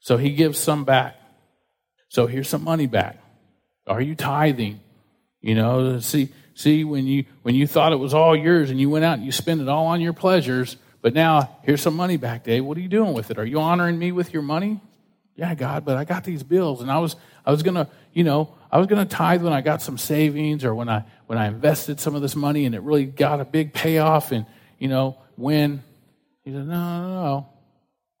So 0.00 0.16
he 0.16 0.30
gives 0.30 0.58
some 0.58 0.84
back. 0.84 1.16
So 2.08 2.26
here's 2.26 2.48
some 2.48 2.64
money 2.64 2.86
back. 2.86 3.18
Are 3.86 4.00
you 4.00 4.14
tithing? 4.14 4.80
You 5.40 5.54
know, 5.54 6.00
see, 6.00 6.32
see 6.54 6.84
when 6.84 7.06
you 7.06 7.24
when 7.42 7.54
you 7.54 7.66
thought 7.66 7.92
it 7.92 7.96
was 7.96 8.14
all 8.14 8.36
yours 8.36 8.70
and 8.70 8.80
you 8.80 8.90
went 8.90 9.04
out 9.04 9.18
and 9.18 9.24
you 9.24 9.32
spent 9.32 9.60
it 9.60 9.68
all 9.68 9.86
on 9.86 10.00
your 10.00 10.12
pleasures, 10.12 10.76
but 11.00 11.14
now 11.14 11.58
here's 11.62 11.80
some 11.80 11.94
money 11.94 12.16
back, 12.16 12.44
Dave. 12.44 12.64
What 12.64 12.76
are 12.76 12.80
you 12.80 12.88
doing 12.88 13.14
with 13.14 13.30
it? 13.30 13.38
Are 13.38 13.44
you 13.44 13.60
honoring 13.60 13.98
me 13.98 14.12
with 14.12 14.32
your 14.32 14.42
money? 14.42 14.80
Yeah, 15.38 15.54
God, 15.54 15.84
but 15.84 15.96
I 15.96 16.02
got 16.04 16.24
these 16.24 16.42
bills 16.42 16.82
and 16.82 16.90
I 16.90 16.98
was 16.98 17.14
I 17.46 17.52
was 17.52 17.62
gonna, 17.62 17.88
you 18.12 18.24
know, 18.24 18.56
I 18.72 18.78
was 18.78 18.88
gonna 18.88 19.06
tithe 19.06 19.40
when 19.40 19.52
I 19.52 19.60
got 19.60 19.80
some 19.80 19.96
savings 19.96 20.64
or 20.64 20.74
when 20.74 20.88
I 20.88 21.04
when 21.26 21.38
I 21.38 21.46
invested 21.46 22.00
some 22.00 22.16
of 22.16 22.22
this 22.22 22.34
money 22.34 22.64
and 22.64 22.74
it 22.74 22.82
really 22.82 23.04
got 23.04 23.40
a 23.40 23.44
big 23.44 23.72
payoff 23.72 24.32
and 24.32 24.46
you 24.80 24.88
know, 24.88 25.16
when 25.36 25.84
he 26.42 26.50
said, 26.50 26.66
No, 26.66 27.02
no, 27.02 27.08
no. 27.08 27.48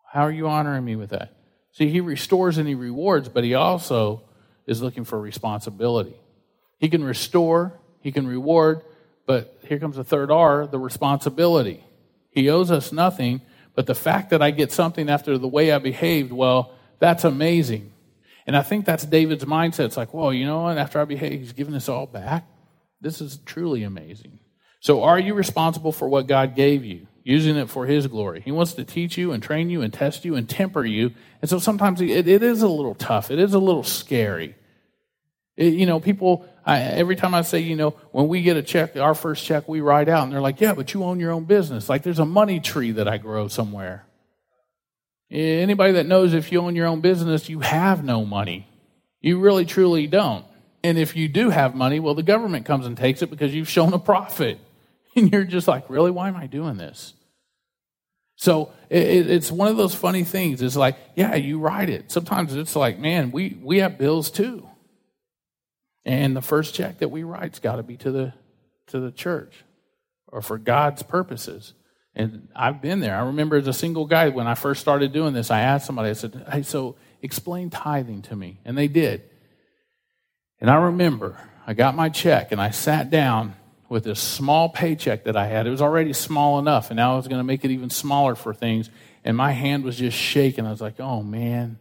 How 0.06 0.22
are 0.22 0.30
you 0.30 0.46
honoring 0.46 0.84
me 0.84 0.94
with 0.94 1.10
that? 1.10 1.34
See, 1.72 1.88
he 1.88 2.00
restores 2.00 2.56
and 2.56 2.68
he 2.68 2.76
rewards, 2.76 3.28
but 3.28 3.42
he 3.42 3.54
also 3.54 4.22
is 4.64 4.80
looking 4.80 5.02
for 5.02 5.18
responsibility. 5.18 6.14
He 6.78 6.88
can 6.88 7.02
restore, 7.02 7.80
he 8.00 8.12
can 8.12 8.28
reward, 8.28 8.82
but 9.26 9.58
here 9.64 9.80
comes 9.80 9.96
the 9.96 10.04
third 10.04 10.30
R 10.30 10.68
the 10.68 10.78
responsibility. 10.78 11.82
He 12.30 12.48
owes 12.48 12.70
us 12.70 12.92
nothing, 12.92 13.40
but 13.74 13.86
the 13.86 13.96
fact 13.96 14.30
that 14.30 14.40
I 14.40 14.52
get 14.52 14.70
something 14.70 15.10
after 15.10 15.36
the 15.36 15.48
way 15.48 15.72
I 15.72 15.78
behaved, 15.78 16.32
well, 16.32 16.74
that's 16.98 17.24
amazing. 17.24 17.92
And 18.46 18.56
I 18.56 18.62
think 18.62 18.86
that's 18.86 19.04
David's 19.04 19.44
mindset. 19.44 19.86
It's 19.86 19.96
like, 19.96 20.14
well, 20.14 20.32
you 20.32 20.46
know 20.46 20.62
what? 20.62 20.78
After 20.78 21.00
I 21.00 21.04
behave, 21.04 21.40
he's 21.40 21.52
giving 21.52 21.74
us 21.74 21.88
all 21.88 22.06
back. 22.06 22.46
This 23.00 23.20
is 23.20 23.38
truly 23.44 23.82
amazing. 23.82 24.40
So, 24.80 25.02
are 25.02 25.18
you 25.18 25.34
responsible 25.34 25.92
for 25.92 26.08
what 26.08 26.26
God 26.26 26.54
gave 26.54 26.84
you? 26.84 27.08
using 27.28 27.56
it 27.56 27.68
for 27.68 27.84
His 27.84 28.06
glory. 28.06 28.40
He 28.40 28.50
wants 28.50 28.72
to 28.72 28.84
teach 28.84 29.18
you 29.18 29.32
and 29.32 29.42
train 29.42 29.68
you 29.68 29.82
and 29.82 29.92
test 29.92 30.24
you 30.24 30.34
and 30.34 30.48
temper 30.48 30.82
you. 30.82 31.12
And 31.42 31.50
so 31.50 31.58
sometimes 31.58 32.00
it, 32.00 32.26
it 32.26 32.42
is 32.42 32.62
a 32.62 32.68
little 32.68 32.94
tough. 32.94 33.30
It 33.30 33.38
is 33.38 33.52
a 33.52 33.58
little 33.58 33.82
scary. 33.82 34.56
It, 35.54 35.74
you 35.74 35.84
know, 35.84 36.00
people, 36.00 36.46
I, 36.64 36.80
every 36.80 37.16
time 37.16 37.34
I 37.34 37.42
say, 37.42 37.58
you 37.58 37.76
know, 37.76 37.90
when 38.12 38.28
we 38.28 38.40
get 38.40 38.56
a 38.56 38.62
check, 38.62 38.96
our 38.96 39.14
first 39.14 39.44
check 39.44 39.68
we 39.68 39.82
write 39.82 40.08
out, 40.08 40.24
and 40.24 40.32
they're 40.32 40.40
like, 40.40 40.58
yeah, 40.58 40.72
but 40.72 40.94
you 40.94 41.04
own 41.04 41.20
your 41.20 41.32
own 41.32 41.44
business. 41.44 41.90
Like 41.90 42.02
there's 42.02 42.18
a 42.18 42.24
money 42.24 42.60
tree 42.60 42.92
that 42.92 43.06
I 43.06 43.18
grow 43.18 43.46
somewhere. 43.46 44.06
Eh, 45.30 45.36
anybody 45.36 45.92
that 45.92 46.06
knows 46.06 46.34
if 46.34 46.50
you 46.52 46.60
own 46.60 46.74
your 46.74 46.86
own 46.86 47.00
business, 47.00 47.48
you 47.48 47.60
have 47.60 48.04
no 48.04 48.24
money. 48.24 48.66
You 49.20 49.40
really, 49.40 49.66
truly 49.66 50.06
don't. 50.06 50.44
And 50.82 50.96
if 50.96 51.16
you 51.16 51.28
do 51.28 51.50
have 51.50 51.74
money, 51.74 52.00
well, 52.00 52.14
the 52.14 52.22
government 52.22 52.64
comes 52.64 52.86
and 52.86 52.96
takes 52.96 53.20
it 53.20 53.30
because 53.30 53.54
you've 53.54 53.68
shown 53.68 53.92
a 53.92 53.98
profit. 53.98 54.58
And 55.16 55.32
you're 55.32 55.44
just 55.44 55.66
like, 55.66 55.90
really? 55.90 56.12
Why 56.12 56.28
am 56.28 56.36
I 56.36 56.46
doing 56.46 56.76
this? 56.76 57.14
So 58.36 58.70
it, 58.88 59.28
it's 59.28 59.50
one 59.50 59.66
of 59.66 59.76
those 59.76 59.94
funny 59.94 60.22
things. 60.22 60.62
It's 60.62 60.76
like, 60.76 60.96
yeah, 61.16 61.34
you 61.34 61.58
write 61.58 61.90
it. 61.90 62.12
Sometimes 62.12 62.54
it's 62.54 62.76
like, 62.76 63.00
man, 63.00 63.32
we, 63.32 63.58
we 63.60 63.78
have 63.78 63.98
bills 63.98 64.30
too. 64.30 64.68
And 66.04 66.36
the 66.36 66.42
first 66.42 66.72
check 66.72 66.98
that 66.98 67.10
we 67.10 67.24
write's 67.24 67.58
got 67.58 67.76
to 67.76 67.82
be 67.82 67.96
to 67.96 68.12
the, 68.12 68.32
to 68.88 69.00
the 69.00 69.10
church 69.10 69.64
or 70.28 70.40
for 70.40 70.56
God's 70.56 71.02
purposes. 71.02 71.74
And 72.18 72.48
I've 72.54 72.82
been 72.82 72.98
there. 73.00 73.16
I 73.16 73.26
remember 73.26 73.56
as 73.56 73.68
a 73.68 73.72
single 73.72 74.04
guy 74.04 74.28
when 74.28 74.46
I 74.46 74.54
first 74.54 74.80
started 74.80 75.12
doing 75.12 75.32
this, 75.32 75.50
I 75.50 75.60
asked 75.60 75.86
somebody, 75.86 76.10
I 76.10 76.14
said, 76.14 76.44
Hey, 76.50 76.62
so 76.62 76.96
explain 77.22 77.70
tithing 77.70 78.22
to 78.22 78.36
me. 78.36 78.58
And 78.64 78.76
they 78.76 78.88
did. 78.88 79.22
And 80.60 80.68
I 80.68 80.74
remember 80.74 81.40
I 81.66 81.74
got 81.74 81.94
my 81.94 82.08
check 82.08 82.50
and 82.50 82.60
I 82.60 82.70
sat 82.70 83.08
down 83.08 83.54
with 83.88 84.04
this 84.04 84.20
small 84.20 84.68
paycheck 84.68 85.24
that 85.24 85.36
I 85.36 85.46
had. 85.46 85.66
It 85.66 85.70
was 85.70 85.80
already 85.80 86.12
small 86.12 86.58
enough, 86.58 86.90
and 86.90 86.96
now 86.96 87.14
I 87.14 87.16
was 87.16 87.26
going 87.26 87.38
to 87.38 87.44
make 87.44 87.64
it 87.64 87.70
even 87.70 87.88
smaller 87.88 88.34
for 88.34 88.52
things. 88.52 88.90
And 89.24 89.36
my 89.36 89.52
hand 89.52 89.84
was 89.84 89.96
just 89.96 90.16
shaking. 90.16 90.66
I 90.66 90.70
was 90.70 90.80
like, 90.80 91.00
oh 91.00 91.22
man, 91.22 91.78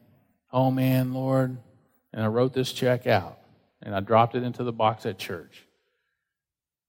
oh 0.54 0.72
man, 0.72 1.14
Lord. 1.14 1.58
And 2.14 2.24
I 2.24 2.28
wrote 2.28 2.54
this 2.54 2.72
check 2.72 3.08
out 3.08 3.40
and 3.82 3.94
I 3.94 4.00
dropped 4.00 4.36
it 4.36 4.44
into 4.44 4.64
the 4.64 4.72
box 4.72 5.06
at 5.06 5.18
church. 5.18 5.64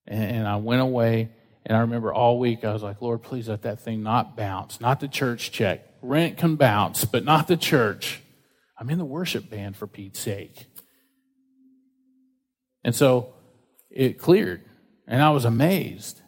And, 0.07 0.37
and 0.39 0.49
I 0.49 0.57
went 0.57 0.81
away. 0.81 1.31
And 1.69 1.77
I 1.77 1.81
remember 1.81 2.13
all 2.15 2.39
week 2.39 2.65
I 2.65 2.73
was 2.73 2.83
like, 2.83 3.03
Lord, 3.03 3.23
please 3.23 3.49
let 3.49 3.63
that 3.63 3.81
thing 3.81 4.03
not 4.03 4.37
bounce, 4.37 4.81
not 4.81 5.01
the 5.01 5.09
church 5.09 5.53
check. 5.53 5.87
Rent 6.01 6.39
can 6.39 6.57
bounce, 6.57 7.05
but 7.05 7.25
not 7.25 7.47
the 7.47 7.59
church. 7.59 8.23
I'm 8.79 8.89
in 8.89 8.97
the 8.97 9.05
worship 9.05 9.51
band 9.51 9.77
for 9.77 9.87
Pete's 9.87 10.19
sake. 10.19 10.67
And 12.83 12.95
so 12.95 13.35
it 13.91 14.19
cleared. 14.19 14.65
And 15.07 15.23
I 15.23 15.31
was 15.31 15.45
amazed 15.45 16.23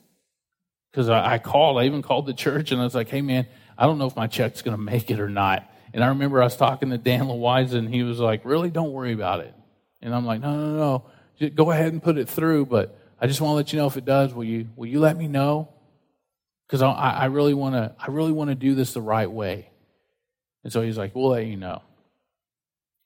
because 0.91 1.09
I, 1.09 1.39
called, 1.39 1.79
I 1.79 1.87
even 1.87 2.03
called 2.03 2.27
the 2.27 2.35
church 2.35 2.71
and 2.71 2.81
I 2.81 2.85
was 2.85 2.95
like, 2.95 3.09
hey 3.09 3.23
man, 3.23 3.47
I 3.79 3.87
don't 3.87 3.97
know 3.97 4.07
if 4.07 4.17
my 4.17 4.27
check's 4.27 4.61
going 4.61 4.77
to 4.77 4.83
make 4.83 5.11
it 5.11 5.21
or 5.21 5.31
not. 5.31 5.67
And 5.95 6.05
I 6.05 6.09
remember 6.09 6.43
I 6.43 6.45
was 6.45 6.57
talking 6.57 6.91
to 6.91 6.99
Dan 6.99 7.29
Lewise 7.29 7.73
and 7.73 7.89
he 7.89 8.03
was 8.03 8.19
like, 8.19 8.45
really, 8.45 8.71
don't 8.71 8.93
worry 8.93 9.15
about 9.15 9.41
it. 9.41 9.55
And 10.03 10.15
I'm 10.15 10.27
like, 10.27 10.43
no, 10.43 10.55
no, 10.55 10.77
no, 10.77 11.05
Just 11.39 11.55
go 11.55 11.71
ahead 11.71 11.93
and 11.95 12.03
put 12.03 12.19
it 12.19 12.29
through, 12.29 12.67
but 12.67 13.00
I 13.21 13.27
just 13.27 13.41
want 13.41 13.53
to 13.53 13.57
let 13.57 13.73
you 13.73 13.79
know 13.79 13.87
if 13.87 13.97
it 13.97 14.05
does. 14.05 14.33
Will 14.33 14.45
you, 14.45 14.69
will 14.77 14.87
you 14.87 15.01
let 15.01 15.17
me 15.17 15.29
know? 15.29 15.69
Because 16.67 16.83
I, 16.83 16.93
I 16.93 17.25
really 17.27 17.55
want 17.55 17.75
to, 17.75 17.95
I 17.99 18.11
really 18.11 18.33
want 18.33 18.51
to 18.51 18.55
do 18.55 18.75
this 18.75 18.93
the 18.93 19.03
right 19.03 19.31
way. 19.31 19.71
And 20.65 20.73
so 20.73 20.83
he's 20.83 20.97
like, 20.97 21.15
we'll 21.15 21.31
let 21.31 21.47
you 21.47 21.57
know. 21.57 21.83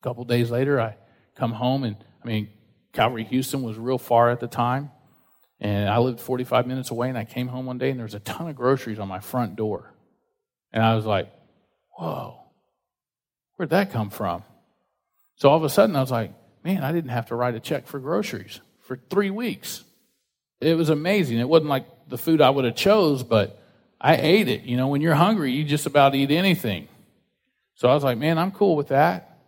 A 0.01 0.03
couple 0.03 0.25
days 0.25 0.51
later, 0.51 0.81
I 0.81 0.97
come 1.35 1.53
home 1.53 1.85
and 1.85 1.97
I 2.23 2.27
mean, 2.27 2.49
Calvary 2.93 3.25
Houston 3.25 3.63
was 3.63 3.77
real 3.77 3.99
far 3.99 4.31
at 4.31 4.41
the 4.41 4.47
time. 4.47 4.91
And 5.61 5.89
I 5.89 5.99
lived 5.99 6.21
45 6.21 6.67
minutes 6.67 6.91
away, 6.91 7.09
and 7.09 7.17
I 7.17 7.25
came 7.25 7.49
home 7.49 7.67
one 7.67 7.79
day, 7.79 7.91
and 7.91 7.99
there 7.99 8.05
was 8.05 8.15
a 8.15 8.21
ton 8.21 8.49
of 8.49 8.57
groceries 8.57 8.99
on 8.99 9.09
my 9.09 9.21
front 9.21 9.57
door. 9.57 9.95
And 10.73 10.83
I 10.83 10.95
was 10.95 11.07
like, 11.07 11.33
whoa, 11.97 12.39
where'd 13.57 13.71
that 13.71 13.93
come 13.93 14.11
from? 14.11 14.43
So 15.37 15.49
all 15.49 15.57
of 15.57 15.65
a 15.65 15.71
sudden, 15.71 15.97
I 15.97 16.01
was 16.01 16.11
like, 16.11 16.33
man, 16.65 16.83
I 16.83 16.93
didn't 16.93 17.11
have 17.11 17.27
to 17.27 17.37
write 17.37 17.55
a 17.55 17.61
check 17.61 17.87
for 17.87 17.99
groceries 17.99 18.61
for 18.81 18.99
three 19.09 19.31
weeks. 19.31 19.85
It 20.61 20.77
was 20.77 20.89
amazing. 20.89 21.39
It 21.39 21.49
wasn't 21.49 21.71
like 21.71 21.87
the 22.09 22.19
food 22.19 22.41
I 22.41 22.51
would 22.51 22.65
have 22.65 22.77
chose, 22.77 23.23
but 23.23 23.61
I 24.01 24.17
ate 24.17 24.49
it. 24.49 24.63
You 24.63 24.77
know, 24.77 24.89
when 24.89 25.01
you're 25.01 25.15
hungry, 25.15 25.53
you 25.53 25.65
just 25.65 25.87
about 25.87 26.15
eat 26.15 26.31
anything. 26.31 26.89
So 27.75 27.89
I 27.89 27.95
was 27.95 28.05
like, 28.05 28.19
man, 28.19 28.39
I'm 28.39 28.53
cool 28.53 28.77
with 28.77 28.89
that. 28.89 29.39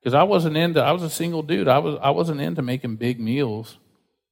Because 0.00 0.14
I 0.14 0.22
wasn't 0.24 0.56
into, 0.56 0.82
I 0.82 0.92
was 0.92 1.02
a 1.02 1.10
single 1.10 1.42
dude. 1.42 1.66
I, 1.66 1.78
was, 1.78 1.98
I 2.02 2.10
wasn't 2.10 2.40
into 2.40 2.60
making 2.60 2.96
big 2.96 3.18
meals. 3.18 3.78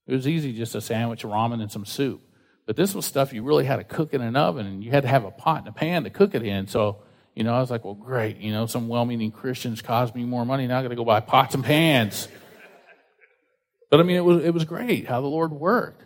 It 0.07 0.13
was 0.13 0.29
easy 0.29 0.53
just 0.53 0.75
a 0.75 0.81
sandwich, 0.81 1.23
ramen, 1.23 1.63
and 1.63 1.73
some 1.73 1.87
soup. 1.87 2.21
But 2.67 2.77
this 2.77 2.95
was 2.95 3.07
stuff 3.07 3.33
you 3.33 3.43
really 3.43 3.65
had 3.65 3.77
to 3.77 3.85
cook 3.85 4.13
in 4.13 4.21
an 4.21 4.37
oven, 4.37 4.67
and 4.67 4.85
you 4.85 4.91
had 4.91 5.03
to 5.03 5.09
have 5.09 5.25
a 5.25 5.31
pot 5.31 5.61
and 5.61 5.69
a 5.69 5.73
pan 5.73 6.05
to 6.05 6.11
cook 6.11 6.35
it 6.35 6.43
in. 6.43 6.67
So, 6.67 6.99
you 7.35 7.43
know, 7.43 7.55
I 7.55 7.61
was 7.61 7.71
like, 7.71 7.85
well, 7.85 7.95
great. 7.95 8.37
You 8.37 8.53
know, 8.53 8.67
some 8.67 8.89
well 8.89 9.05
meaning 9.05 9.33
Christians 9.33 9.81
caused 9.81 10.15
me 10.15 10.25
more 10.25 10.45
money. 10.45 10.67
Now 10.67 10.79
I 10.79 10.83
got 10.83 10.89
to 10.89 10.97
go 10.97 11.05
buy 11.05 11.21
pots 11.21 11.55
and 11.55 11.65
pans. 11.65 12.29
But 13.91 14.01
I 14.01 14.03
mean, 14.05 14.17
it 14.17 14.25
was, 14.25 14.45
it 14.45 14.55
was 14.55 14.65
great 14.65 15.07
how 15.07 15.21
the 15.21 15.27
Lord 15.27 15.53
worked. 15.53 16.03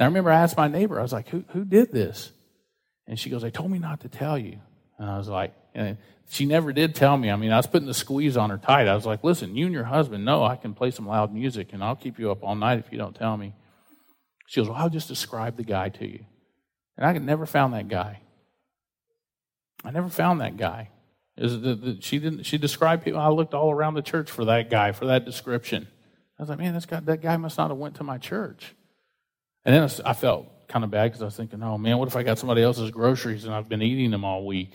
And 0.00 0.06
I 0.06 0.08
remember 0.08 0.30
I 0.30 0.40
asked 0.40 0.56
my 0.56 0.66
neighbor, 0.66 0.98
I 0.98 1.02
was 1.02 1.12
like, 1.12 1.28
who, 1.28 1.44
who 1.48 1.62
did 1.62 1.92
this? 1.92 2.32
And 3.06 3.18
she 3.18 3.28
goes, 3.28 3.42
they 3.42 3.50
told 3.50 3.70
me 3.70 3.78
not 3.78 4.00
to 4.00 4.08
tell 4.08 4.38
you. 4.38 4.58
And 4.98 5.10
I 5.10 5.18
was 5.18 5.28
like, 5.28 5.52
and 5.74 5.98
she 6.30 6.46
never 6.46 6.72
did 6.72 6.94
tell 6.94 7.18
me. 7.18 7.30
I 7.30 7.36
mean, 7.36 7.52
I 7.52 7.58
was 7.58 7.66
putting 7.66 7.86
the 7.86 7.92
squeeze 7.92 8.38
on 8.38 8.48
her 8.48 8.56
tight. 8.56 8.88
I 8.88 8.94
was 8.94 9.04
like, 9.04 9.22
listen, 9.22 9.54
you 9.54 9.66
and 9.66 9.74
your 9.74 9.84
husband 9.84 10.24
know 10.24 10.42
I 10.42 10.56
can 10.56 10.72
play 10.72 10.90
some 10.90 11.06
loud 11.06 11.34
music 11.34 11.74
and 11.74 11.84
I'll 11.84 11.96
keep 11.96 12.18
you 12.18 12.30
up 12.30 12.42
all 12.42 12.54
night 12.54 12.78
if 12.78 12.90
you 12.90 12.96
don't 12.96 13.14
tell 13.14 13.36
me. 13.36 13.52
She 14.46 14.62
goes, 14.62 14.70
well, 14.70 14.78
I'll 14.78 14.88
just 14.88 15.06
describe 15.06 15.58
the 15.58 15.64
guy 15.64 15.90
to 15.90 16.10
you. 16.10 16.24
And 16.96 17.04
I 17.04 17.12
never 17.18 17.44
found 17.44 17.74
that 17.74 17.88
guy. 17.88 18.22
I 19.84 19.90
never 19.90 20.08
found 20.08 20.40
that 20.40 20.56
guy. 20.56 20.88
The, 21.36 21.46
the, 21.46 21.98
she 22.00 22.18
didn't. 22.18 22.44
She 22.44 22.56
described 22.56 23.04
people. 23.04 23.20
I 23.20 23.28
looked 23.28 23.52
all 23.52 23.70
around 23.70 23.94
the 23.94 24.02
church 24.02 24.30
for 24.30 24.46
that 24.46 24.70
guy 24.70 24.92
for 24.92 25.04
that 25.06 25.26
description. 25.26 25.88
I 26.38 26.42
was 26.42 26.48
like, 26.48 26.58
man, 26.58 26.72
that 27.04 27.20
guy 27.20 27.36
must 27.36 27.58
not 27.58 27.68
have 27.68 27.76
went 27.76 27.96
to 27.96 28.04
my 28.04 28.16
church. 28.16 28.74
And 29.64 29.74
then 29.74 29.90
I 30.06 30.12
felt 30.14 30.68
kind 30.68 30.84
of 30.84 30.90
bad 30.90 31.10
because 31.10 31.22
I 31.22 31.26
was 31.26 31.36
thinking, 31.36 31.62
oh 31.62 31.76
man, 31.78 31.98
what 31.98 32.08
if 32.08 32.16
I 32.16 32.22
got 32.22 32.38
somebody 32.38 32.62
else's 32.62 32.90
groceries 32.90 33.44
and 33.44 33.54
I've 33.54 33.68
been 33.68 33.82
eating 33.82 34.10
them 34.10 34.24
all 34.24 34.46
week? 34.46 34.72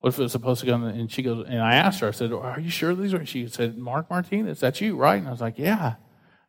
What 0.00 0.14
if 0.14 0.18
it 0.18 0.22
was 0.22 0.32
supposed 0.32 0.60
to 0.60 0.66
go? 0.66 0.74
And 0.74 1.12
she 1.12 1.22
goes, 1.22 1.46
and 1.46 1.60
I 1.60 1.74
asked 1.74 2.00
her, 2.00 2.08
I 2.08 2.12
said, 2.12 2.32
are 2.32 2.58
you 2.58 2.70
sure 2.70 2.94
these 2.94 3.12
are? 3.12 3.24
She 3.26 3.46
said, 3.48 3.76
Mark 3.76 4.08
Martinez, 4.08 4.58
that's 4.58 4.80
you, 4.80 4.96
right? 4.96 5.18
And 5.18 5.28
I 5.28 5.30
was 5.30 5.42
like, 5.42 5.58
yeah. 5.58 5.94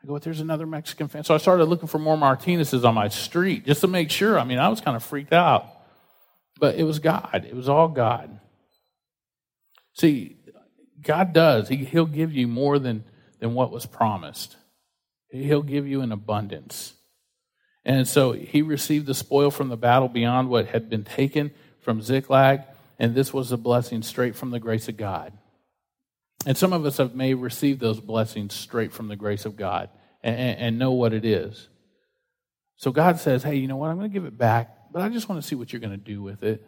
I 0.02 0.08
go, 0.08 0.14
but 0.14 0.22
there's 0.24 0.40
another 0.40 0.66
Mexican 0.66 1.10
fan. 1.10 1.24
So 1.26 1.36
I 1.36 1.38
started 1.38 1.66
looking 1.66 1.88
for 1.88 2.00
more 2.00 2.18
Martinez's 2.18 2.86
on 2.86 2.96
my 2.96 3.10
street 3.10 3.66
just 3.66 3.82
to 3.82 3.88
make 3.88 4.10
sure. 4.10 4.40
I 4.40 4.46
mean, 4.46 4.58
I 4.58 4.70
was 4.70 4.82
kind 4.82 4.96
of 4.96 5.04
freaked 5.04 5.34
out. 5.34 5.68
But 6.60 6.76
it 6.76 6.84
was 6.84 7.00
God. 7.00 7.46
It 7.48 7.56
was 7.56 7.68
all 7.68 7.88
God. 7.88 8.40
See, 9.94 10.38
God 11.02 11.34
does. 11.34 11.68
He, 11.68 11.78
he'll 11.78 12.06
give 12.06 12.32
you 12.32 12.48
more 12.48 12.80
than, 12.80 13.04
than 13.40 13.54
what 13.54 13.72
was 13.72 13.86
promised. 13.86 14.56
He'll 15.30 15.64
give 15.64 15.88
you 15.88 16.02
an 16.02 16.12
abundance. 16.12 16.94
And 17.84 18.08
so 18.08 18.34
he 18.34 18.62
received 18.62 19.08
the 19.08 19.14
spoil 19.14 19.52
from 19.52 19.70
the 19.70 19.78
battle 19.78 20.08
beyond 20.08 20.50
what 20.50 20.68
had 20.68 20.90
been 20.90 21.04
taken 21.04 21.52
from 21.80 22.02
Ziklag, 22.02 22.62
and 23.00 23.16
this 23.16 23.34
was 23.34 23.52
a 23.52 23.58
blessing 23.58 24.04
straight 24.04 24.36
from 24.36 24.52
the 24.52 24.60
grace 24.60 24.88
of 24.88 24.98
God. 24.98 25.34
And 26.46 26.58
some 26.58 26.74
of 26.74 26.86
us 26.86 26.98
have 26.98 27.16
may 27.16 27.34
receive 27.34 27.80
those 27.80 28.00
blessings 28.00 28.54
straight 28.54 28.92
from 28.92 29.08
the 29.08 29.16
grace 29.16 29.46
of 29.46 29.56
God 29.56 29.90
and, 30.24 30.58
and 30.58 30.80
know 30.80 30.92
what 30.92 31.14
it 31.14 31.26
is. 31.26 31.68
So 32.78 32.92
God 32.92 33.20
says, 33.20 33.44
hey, 33.44 33.56
you 33.56 33.68
know 33.68 33.78
what? 33.78 33.90
I'm 33.90 33.98
going 33.98 34.10
to 34.10 34.14
give 34.14 34.26
it 34.26 34.38
back, 34.38 34.76
but 34.92 35.02
I 35.02 35.10
just 35.10 35.30
want 35.30 35.42
to 35.42 35.48
see 35.48 35.56
what 35.56 35.72
you're 35.72 35.80
going 35.80 35.92
to 35.92 35.98
do 35.98 36.22
with 36.22 36.44
it. 36.44 36.68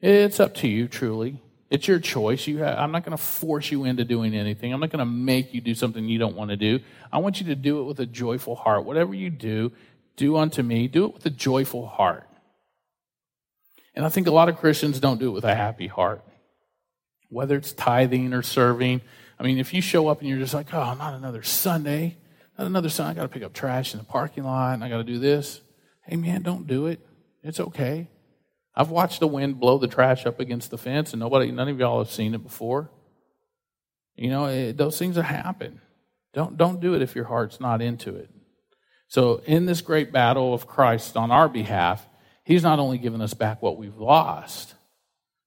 It's 0.00 0.40
up 0.40 0.54
to 0.56 0.68
you, 0.68 0.88
truly. 0.88 1.40
It's 1.70 1.88
your 1.88 1.98
choice. 1.98 2.46
You 2.46 2.58
have, 2.58 2.78
I'm 2.78 2.92
not 2.92 3.04
going 3.04 3.16
to 3.16 3.22
force 3.22 3.70
you 3.70 3.84
into 3.84 4.04
doing 4.04 4.34
anything. 4.34 4.72
I'm 4.72 4.80
not 4.80 4.90
going 4.90 5.00
to 5.00 5.04
make 5.04 5.54
you 5.54 5.60
do 5.60 5.74
something 5.74 6.04
you 6.04 6.18
don't 6.18 6.36
want 6.36 6.50
to 6.50 6.56
do. 6.56 6.80
I 7.12 7.18
want 7.18 7.40
you 7.40 7.46
to 7.46 7.56
do 7.56 7.80
it 7.80 7.84
with 7.84 7.98
a 8.00 8.06
joyful 8.06 8.54
heart. 8.54 8.84
Whatever 8.84 9.14
you 9.14 9.30
do, 9.30 9.72
do 10.16 10.36
unto 10.36 10.62
me. 10.62 10.88
Do 10.88 11.06
it 11.06 11.14
with 11.14 11.26
a 11.26 11.30
joyful 11.30 11.86
heart. 11.86 12.28
And 13.94 14.04
I 14.04 14.08
think 14.08 14.26
a 14.26 14.32
lot 14.32 14.48
of 14.48 14.58
Christians 14.58 15.00
don't 15.00 15.18
do 15.18 15.28
it 15.28 15.32
with 15.32 15.44
a 15.44 15.54
happy 15.54 15.86
heart 15.86 16.22
whether 17.28 17.56
it's 17.56 17.72
tithing 17.72 18.32
or 18.32 18.42
serving. 18.42 19.00
I 19.38 19.42
mean, 19.42 19.58
if 19.58 19.74
you 19.74 19.80
show 19.80 20.08
up 20.08 20.20
and 20.20 20.28
you're 20.28 20.38
just 20.38 20.54
like, 20.54 20.72
oh, 20.72 20.94
not 20.94 21.14
another 21.14 21.42
Sunday, 21.42 22.16
not 22.58 22.66
another 22.66 22.88
Sunday, 22.88 23.10
I 23.10 23.14
got 23.14 23.22
to 23.22 23.28
pick 23.28 23.42
up 23.42 23.52
trash 23.52 23.92
in 23.92 23.98
the 23.98 24.04
parking 24.04 24.44
lot 24.44 24.74
and 24.74 24.84
I 24.84 24.88
got 24.88 24.98
to 24.98 25.04
do 25.04 25.18
this. 25.18 25.60
Hey, 26.02 26.16
man, 26.16 26.42
don't 26.42 26.66
do 26.66 26.86
it. 26.86 27.00
It's 27.42 27.60
okay. 27.60 28.08
I've 28.74 28.90
watched 28.90 29.20
the 29.20 29.26
wind 29.26 29.58
blow 29.58 29.78
the 29.78 29.88
trash 29.88 30.26
up 30.26 30.38
against 30.38 30.70
the 30.70 30.78
fence, 30.78 31.12
and 31.12 31.20
nobody, 31.20 31.50
none 31.50 31.68
of 31.68 31.78
y'all 31.78 31.98
have 31.98 32.10
seen 32.10 32.34
it 32.34 32.42
before. 32.42 32.90
You 34.16 34.28
know, 34.28 34.46
it, 34.46 34.76
those 34.76 34.98
things 34.98 35.16
happen. 35.16 35.80
Don't 36.34 36.58
don't 36.58 36.80
do 36.80 36.94
it 36.94 37.00
if 37.00 37.14
your 37.14 37.24
heart's 37.24 37.58
not 37.58 37.80
into 37.80 38.14
it. 38.14 38.28
So, 39.08 39.42
in 39.46 39.66
this 39.66 39.80
great 39.80 40.12
battle 40.12 40.52
of 40.52 40.66
Christ 40.66 41.16
on 41.16 41.30
our 41.30 41.48
behalf, 41.48 42.06
He's 42.44 42.62
not 42.62 42.78
only 42.78 42.98
given 42.98 43.20
us 43.20 43.34
back 43.34 43.60
what 43.60 43.76
we've 43.76 43.96
lost, 43.96 44.74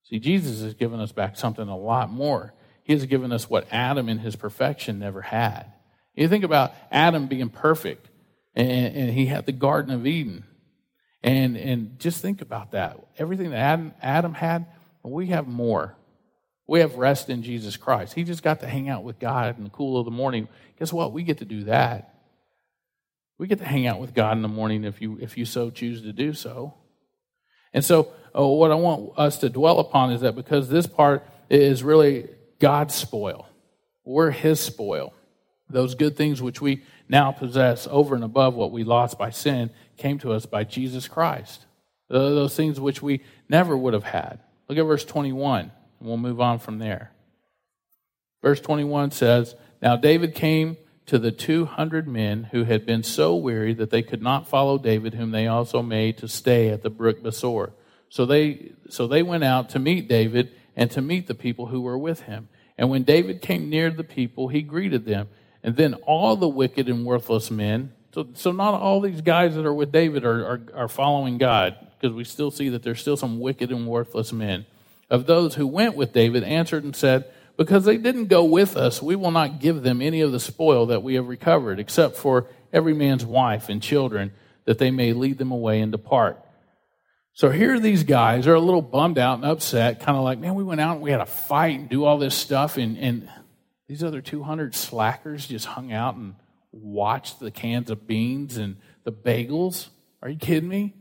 See, 0.10 0.20
Jesus 0.20 0.62
has 0.62 0.74
given 0.74 1.00
us 1.00 1.12
back 1.12 1.38
something 1.38 1.68
a 1.68 1.78
lot 1.78 2.10
more. 2.10 2.54
He 2.84 2.94
has 2.94 3.06
given 3.06 3.32
us 3.32 3.48
what 3.50 3.68
Adam 3.72 4.10
in 4.10 4.18
his 4.18 4.36
perfection 4.36 4.98
never 4.98 5.22
had. 5.22 5.72
You 6.16 6.28
think 6.28 6.44
about 6.44 6.74
Adam 6.92 7.28
being 7.28 7.50
perfect, 7.50 8.10
and, 8.56 8.96
and 8.96 9.10
he 9.12 9.28
had 9.28 9.46
the 9.46 9.52
Garden 9.52 9.94
of 9.94 10.08
Eden. 10.08 10.46
And, 11.22 11.56
and 11.56 12.00
just 12.00 12.22
think 12.22 12.42
about 12.42 12.72
that. 12.72 12.98
Everything 13.18 13.52
that 13.52 13.58
Adam, 13.58 13.94
Adam 14.02 14.34
had, 14.34 14.66
we 15.04 15.28
have 15.28 15.48
more. 15.48 15.96
We 16.66 16.80
have 16.80 16.96
rest 16.96 17.30
in 17.30 17.44
Jesus 17.44 17.78
Christ. 17.78 18.14
He 18.14 18.24
just 18.24 18.42
got 18.42 18.62
to 18.62 18.68
hang 18.68 18.90
out 18.90 19.04
with 19.04 19.20
God 19.20 19.58
in 19.58 19.64
the 19.64 19.70
cool 19.70 20.00
of 20.00 20.06
the 20.06 20.12
morning. 20.12 20.48
Guess 20.80 20.92
what? 20.92 21.14
We 21.14 21.22
get 21.24 21.40
to 21.40 21.46
do 21.46 21.66
that. 21.66 22.16
We 23.40 23.48
get 23.48 23.60
to 23.60 23.66
hang 23.66 23.88
out 23.88 24.00
with 24.00 24.14
God 24.14 24.36
in 24.36 24.44
the 24.44 24.50
morning 24.50 24.84
if 24.84 25.02
you, 25.02 25.18
if 25.20 25.38
you 25.38 25.46
so 25.46 25.72
choose 25.72 26.02
to 26.02 26.12
do 26.12 26.34
so. 26.34 26.76
And 27.74 27.84
so, 27.84 28.12
uh, 28.38 28.46
what 28.46 28.70
I 28.70 28.76
want 28.76 29.18
us 29.18 29.40
to 29.40 29.50
dwell 29.50 29.80
upon 29.80 30.12
is 30.12 30.22
that 30.22 30.36
because 30.36 30.70
this 30.70 30.86
part 30.86 31.26
is 31.50 31.82
really 31.82 32.28
God's 32.60 32.94
spoil, 32.94 33.48
we're 34.04 34.32
His 34.32 34.60
spoil. 34.60 35.14
Those 35.70 35.96
good 35.96 36.18
things 36.18 36.42
which 36.42 36.62
we 36.62 36.84
now 37.08 37.32
possess 37.32 37.88
over 37.90 38.14
and 38.14 38.24
above 38.24 38.56
what 38.56 38.72
we 38.72 38.84
lost 38.84 39.18
by 39.18 39.30
sin 39.30 39.70
came 39.98 40.18
to 40.20 40.34
us 40.34 40.46
by 40.46 40.64
Jesus 40.64 41.08
Christ. 41.08 41.66
Those 42.10 42.56
things 42.56 42.80
which 42.80 43.02
we 43.02 43.22
never 43.48 43.78
would 43.78 43.94
have 43.94 44.04
had. 44.04 44.40
Look 44.68 44.80
at 44.80 44.84
verse 44.84 45.06
21, 45.06 45.62
and 45.62 45.72
we'll 46.02 46.18
move 46.18 46.42
on 46.42 46.60
from 46.60 46.80
there. 46.80 47.12
Verse 48.42 48.60
21 48.60 49.12
says, 49.12 49.56
Now 49.82 49.96
David 49.96 50.34
came 50.34 50.76
to 51.10 51.18
the 51.18 51.32
200 51.32 52.08
men 52.08 52.50
who 52.52 52.66
had 52.66 52.86
been 52.86 53.02
so 53.02 53.36
weary 53.36 53.74
that 53.74 53.90
they 53.90 54.04
could 54.04 54.22
not 54.22 54.48
follow 54.48 54.78
David, 54.78 55.16
whom 55.16 55.32
they 55.32 55.48
also 55.48 55.82
made 55.82 56.20
to 56.20 56.28
stay 56.28 56.70
at 56.70 56.84
the 56.84 56.90
brook 56.92 57.24
Besor. 57.24 57.72
So 58.10 58.28
they, 58.28 58.74
so 58.90 59.08
they 59.08 59.24
went 59.24 59.44
out 59.44 59.70
to 59.70 59.80
meet 59.80 60.08
David 60.08 60.52
and 60.76 60.92
to 60.92 61.02
meet 61.02 61.26
the 61.26 61.34
people 61.34 61.66
who 61.66 61.82
were 61.82 61.98
with 61.98 62.22
him. 62.22 62.48
And 62.78 62.92
when 62.92 63.02
David 63.02 63.42
came 63.42 63.70
near 63.70 63.90
the 63.90 64.04
people, 64.04 64.50
he 64.50 64.62
greeted 64.62 65.06
them. 65.06 65.30
And 65.64 65.76
then 65.76 65.96
all 65.96 66.36
the 66.36 66.48
wicked 66.48 66.88
and 66.88 67.04
worthless 67.04 67.50
men, 67.50 67.92
so, 68.14 68.28
so 68.36 68.52
not 68.52 68.76
all 68.76 69.02
these 69.02 69.22
guys 69.22 69.56
that 69.56 69.66
are 69.66 69.74
with 69.74 69.92
David 69.92 70.24
are, 70.24 70.46
are, 70.46 70.62
are 70.76 70.88
following 70.88 71.40
God, 71.40 71.76
because 72.00 72.16
we 72.16 72.24
still 72.24 72.52
see 72.52 72.70
that 72.70 72.84
there's 72.84 73.02
still 73.02 73.18
some 73.18 73.40
wicked 73.40 73.72
and 73.72 73.88
worthless 73.88 74.32
men. 74.32 74.68
Of 75.10 75.26
those 75.26 75.56
who 75.56 75.66
went 75.66 75.96
with 75.96 76.14
David 76.14 76.44
answered 76.44 76.84
and 76.84 76.96
said, 76.96 77.26
Because 77.60 77.84
they 77.84 77.98
didn't 77.98 78.28
go 78.28 78.46
with 78.46 78.78
us, 78.78 79.02
we 79.02 79.18
will 79.18 79.32
not 79.32 79.60
give 79.60 79.84
them 79.84 80.02
any 80.02 80.22
of 80.22 80.32
the 80.32 80.40
spoil 80.40 80.86
that 80.86 81.04
we 81.04 81.16
have 81.16 81.28
recovered, 81.28 81.78
except 81.78 82.16
for 82.16 82.48
every 82.72 82.94
man's 82.94 83.26
wife 83.26 83.68
and 83.68 83.84
children, 83.84 84.32
that 84.64 84.78
they 84.78 84.92
may 84.92 85.12
lead 85.12 85.38
them 85.38 85.52
away 85.52 85.82
and 85.82 85.92
depart. 85.92 86.42
So 87.34 87.50
here 87.50 87.78
these 87.78 88.04
guys 88.04 88.48
are 88.48 88.54
a 88.54 88.62
little 88.62 88.82
bummed 88.82 89.18
out 89.18 89.40
and 89.40 89.46
upset, 89.46 90.00
kind 90.00 90.18
of 90.18 90.24
like, 90.24 90.40
man, 90.40 90.56
we 90.56 90.64
went 90.64 90.80
out 90.80 90.94
and 90.94 91.02
we 91.02 91.12
had 91.12 91.20
a 91.20 91.26
fight 91.26 91.78
and 91.78 91.90
do 91.90 92.06
all 92.06 92.18
this 92.18 92.34
stuff, 92.34 92.78
and, 92.78 92.98
and 92.98 93.30
these 93.90 94.06
other 94.06 94.22
200 94.22 94.74
slackers 94.74 95.46
just 95.46 95.66
hung 95.66 95.92
out 95.92 96.16
and 96.16 96.36
watched 96.72 97.42
the 97.42 97.52
cans 97.52 97.90
of 97.90 98.08
beans 98.08 98.56
and 98.56 98.78
the 99.04 99.12
bagels. 99.12 99.90
Are 100.22 100.30
you 100.30 100.38
kidding 100.38 100.70
me? 100.70 100.94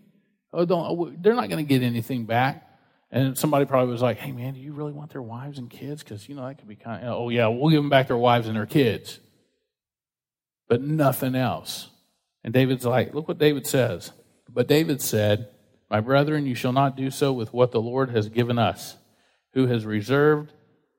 Oh, 0.52 0.64
don't, 0.64 0.84
oh, 0.84 1.12
they're 1.20 1.36
not 1.36 1.48
going 1.48 1.64
to 1.64 1.68
get 1.68 1.84
anything 1.84 2.24
back. 2.24 2.67
And 3.10 3.38
somebody 3.38 3.64
probably 3.64 3.90
was 3.90 4.02
like, 4.02 4.18
hey, 4.18 4.32
man, 4.32 4.54
do 4.54 4.60
you 4.60 4.72
really 4.72 4.92
want 4.92 5.12
their 5.12 5.22
wives 5.22 5.58
and 5.58 5.70
kids? 5.70 6.02
Because, 6.02 6.28
you 6.28 6.34
know, 6.34 6.46
that 6.46 6.58
could 6.58 6.68
be 6.68 6.76
kind 6.76 7.04
of, 7.04 7.14
oh, 7.14 7.28
yeah, 7.30 7.46
we'll 7.46 7.70
give 7.70 7.82
them 7.82 7.88
back 7.88 8.08
their 8.08 8.18
wives 8.18 8.46
and 8.46 8.56
their 8.56 8.66
kids. 8.66 9.18
But 10.68 10.82
nothing 10.82 11.34
else. 11.34 11.88
And 12.44 12.52
David's 12.52 12.84
like, 12.84 13.14
look 13.14 13.26
what 13.26 13.38
David 13.38 13.66
says. 13.66 14.12
But 14.48 14.68
David 14.68 15.00
said, 15.00 15.48
My 15.90 16.00
brethren, 16.00 16.46
you 16.46 16.54
shall 16.54 16.72
not 16.72 16.96
do 16.96 17.10
so 17.10 17.32
with 17.32 17.52
what 17.52 17.72
the 17.72 17.80
Lord 17.80 18.10
has 18.10 18.28
given 18.28 18.58
us, 18.58 18.96
who 19.54 19.66
has 19.66 19.86
reserved, 19.86 20.52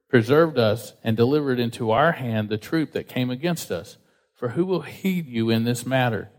preserved 0.07 0.57
us, 0.57 0.93
and 1.03 1.15
delivered 1.15 1.59
into 1.59 1.91
our 1.91 2.13
hand 2.13 2.49
the 2.49 2.57
troop 2.57 2.91
that 2.93 3.07
came 3.07 3.29
against 3.29 3.71
us. 3.71 3.97
For 4.33 4.49
who 4.49 4.65
will 4.65 4.81
heed 4.81 5.27
you 5.27 5.49
in 5.49 5.63
this 5.63 5.85
matter? 5.85 6.29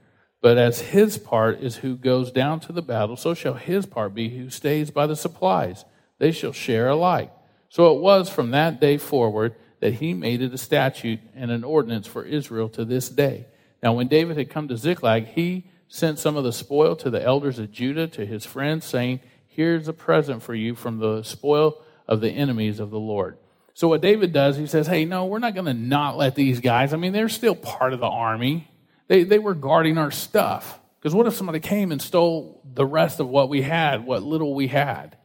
But 0.40 0.56
as 0.56 0.80
his 0.80 1.18
part 1.18 1.60
is 1.60 1.76
who 1.76 1.96
goes 1.96 2.30
down 2.30 2.60
to 2.60 2.72
the 2.72 2.82
battle, 2.82 3.16
so 3.16 3.34
shall 3.34 3.54
his 3.54 3.84
part 3.86 4.14
be 4.14 4.30
who 4.30 4.48
stays 4.48 4.90
by 4.90 5.06
the 5.06 5.16
supplies. 5.16 5.84
They 6.18 6.32
shall 6.32 6.52
share 6.52 6.88
alike. 6.88 7.30
So 7.68 7.94
it 7.94 8.00
was 8.00 8.28
from 8.30 8.50
that 8.50 8.80
day 8.80 8.96
forward 8.96 9.54
that 9.80 9.94
he 9.94 10.14
made 10.14 10.42
it 10.42 10.54
a 10.54 10.58
statute 10.58 11.20
and 11.34 11.50
an 11.50 11.64
ordinance 11.64 12.06
for 12.06 12.24
Israel 12.24 12.68
to 12.70 12.84
this 12.84 13.08
day. 13.08 13.46
Now, 13.82 13.94
when 13.94 14.08
David 14.08 14.36
had 14.36 14.50
come 14.50 14.68
to 14.68 14.76
Ziklag, 14.76 15.26
he 15.28 15.64
sent 15.88 16.18
some 16.18 16.36
of 16.36 16.44
the 16.44 16.52
spoil 16.52 16.96
to 16.96 17.10
the 17.10 17.22
elders 17.22 17.58
of 17.58 17.72
Judah, 17.72 18.06
to 18.08 18.24
his 18.24 18.46
friends, 18.46 18.84
saying, 18.84 19.20
Here's 19.46 19.88
a 19.88 19.92
present 19.92 20.42
for 20.42 20.54
you 20.54 20.74
from 20.74 20.98
the 20.98 21.22
spoil 21.22 21.82
of 22.06 22.20
the 22.20 22.30
enemies 22.30 22.78
of 22.78 22.90
the 22.90 22.98
Lord. 22.98 23.36
So, 23.74 23.88
what 23.88 24.00
David 24.00 24.32
does, 24.32 24.56
he 24.56 24.66
says, 24.66 24.86
Hey, 24.86 25.04
no, 25.04 25.26
we're 25.26 25.38
not 25.38 25.54
going 25.54 25.66
to 25.66 25.74
not 25.74 26.16
let 26.16 26.34
these 26.34 26.60
guys. 26.60 26.92
I 26.92 26.96
mean, 26.96 27.12
they're 27.12 27.28
still 27.28 27.54
part 27.54 27.92
of 27.92 28.00
the 28.00 28.06
army. 28.06 28.69
They, 29.10 29.24
they 29.24 29.40
were 29.40 29.54
guarding 29.54 29.98
our 29.98 30.12
stuff. 30.12 30.78
Because 31.00 31.16
what 31.16 31.26
if 31.26 31.34
somebody 31.34 31.58
came 31.58 31.90
and 31.90 32.00
stole 32.00 32.62
the 32.64 32.86
rest 32.86 33.18
of 33.18 33.26
what 33.26 33.48
we 33.48 33.60
had, 33.60 34.06
what 34.06 34.22
little 34.22 34.54
we 34.54 34.68
had? 34.68 35.16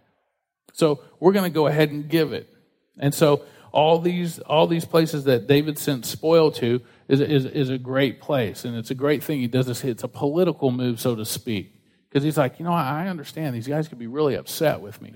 So, 0.73 1.01
we're 1.19 1.33
going 1.33 1.49
to 1.49 1.53
go 1.53 1.67
ahead 1.67 1.91
and 1.91 2.09
give 2.09 2.33
it. 2.33 2.51
And 2.97 3.13
so, 3.13 3.45
all 3.71 3.99
these 3.99 4.39
all 4.39 4.65
these 4.65 4.85
places 4.85 5.25
that 5.25 5.45
David 5.45 5.77
sent 5.77 6.05
spoil 6.05 6.49
to 6.53 6.81
is, 7.07 7.21
is, 7.21 7.45
is 7.45 7.69
a 7.69 7.77
great 7.77 8.21
place, 8.21 8.65
and 8.65 8.75
it's 8.75 8.89
a 8.89 8.95
great 8.95 9.23
thing. 9.23 9.39
He 9.39 9.47
does 9.47 9.67
this. 9.67 9.83
It's 9.83 10.03
a 10.03 10.07
political 10.07 10.71
move, 10.71 10.99
so 10.99 11.13
to 11.15 11.23
speak, 11.23 11.79
because 12.09 12.23
he's 12.23 12.37
like, 12.37 12.57
you 12.57 12.65
know, 12.65 12.71
I 12.71 13.07
understand 13.07 13.53
these 13.53 13.67
guys 13.67 13.87
could 13.87 13.99
be 13.99 14.07
really 14.07 14.33
upset 14.33 14.81
with 14.81 14.99
me. 15.01 15.13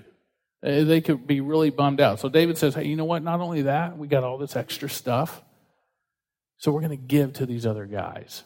They 0.62 1.00
could 1.00 1.26
be 1.26 1.40
really 1.40 1.70
bummed 1.70 2.00
out. 2.00 2.20
So 2.20 2.28
David 2.28 2.58
says, 2.58 2.74
hey, 2.74 2.84
you 2.84 2.94
know 2.94 3.06
what? 3.06 3.22
Not 3.22 3.40
only 3.40 3.62
that, 3.62 3.96
we 3.96 4.06
got 4.06 4.24
all 4.24 4.38
this 4.38 4.54
extra 4.54 4.90
stuff, 4.90 5.42
so 6.58 6.70
we're 6.70 6.82
going 6.82 6.96
to 6.96 7.04
give 7.04 7.32
to 7.34 7.46
these 7.46 7.66
other 7.66 7.86
guys. 7.86 8.44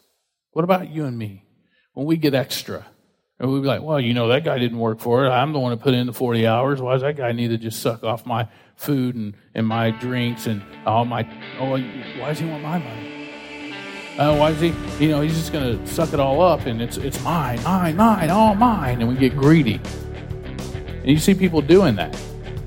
What 0.55 0.63
about 0.63 0.89
you 0.89 1.05
and 1.05 1.19
me? 1.19 1.45
When 1.95 2.07
we 2.07 2.17
get 2.17 2.33
extra, 2.33 2.87
and 3.41 3.53
we'd 3.53 3.63
be 3.63 3.67
like, 3.67 3.83
well, 3.83 3.99
you 3.99 4.15
know, 4.15 4.29
that 4.29 4.45
guy 4.45 4.57
didn't 4.57 4.79
work 4.79 5.01
for 5.01 5.27
it. 5.27 5.29
I'm 5.29 5.53
the 5.53 5.59
one 5.59 5.73
who 5.73 5.77
put 5.77 5.95
in 5.95 6.07
the 6.07 6.13
40 6.13 6.47
hours. 6.47 6.81
Why 6.81 6.93
does 6.93 7.03
that 7.03 7.17
guy 7.17 7.33
need 7.33 7.49
to 7.49 7.59
just 7.59 7.83
suck 7.83 8.05
off 8.05 8.25
my 8.25 8.49
food 8.77 9.17
and, 9.17 9.35
and 9.53 9.67
my 9.67 9.91
drinks 9.91 10.47
and 10.47 10.63
all 10.87 11.05
my, 11.05 11.29
oh, 11.59 11.71
why 11.71 12.29
does 12.29 12.39
he 12.39 12.47
want 12.47 12.63
my 12.63 12.79
money? 12.79 13.37
Uh, 14.17 14.37
why 14.37 14.51
is 14.51 14.61
he, 14.61 14.73
you 15.05 15.11
know, 15.11 15.23
he's 15.23 15.35
just 15.35 15.53
going 15.53 15.77
to 15.77 15.87
suck 15.89 16.13
it 16.13 16.21
all 16.21 16.41
up 16.41 16.67
and 16.67 16.81
it's, 16.81 16.99
it's 16.99 17.21
mine, 17.23 17.61
mine, 17.65 17.97
mine, 17.97 18.31
all 18.31 18.55
mine. 18.55 19.01
And 19.01 19.09
we 19.09 19.17
get 19.17 19.37
greedy. 19.37 19.81
And 20.87 21.07
you 21.07 21.19
see 21.19 21.35
people 21.35 21.63
doing 21.63 21.97
that. 21.97 22.17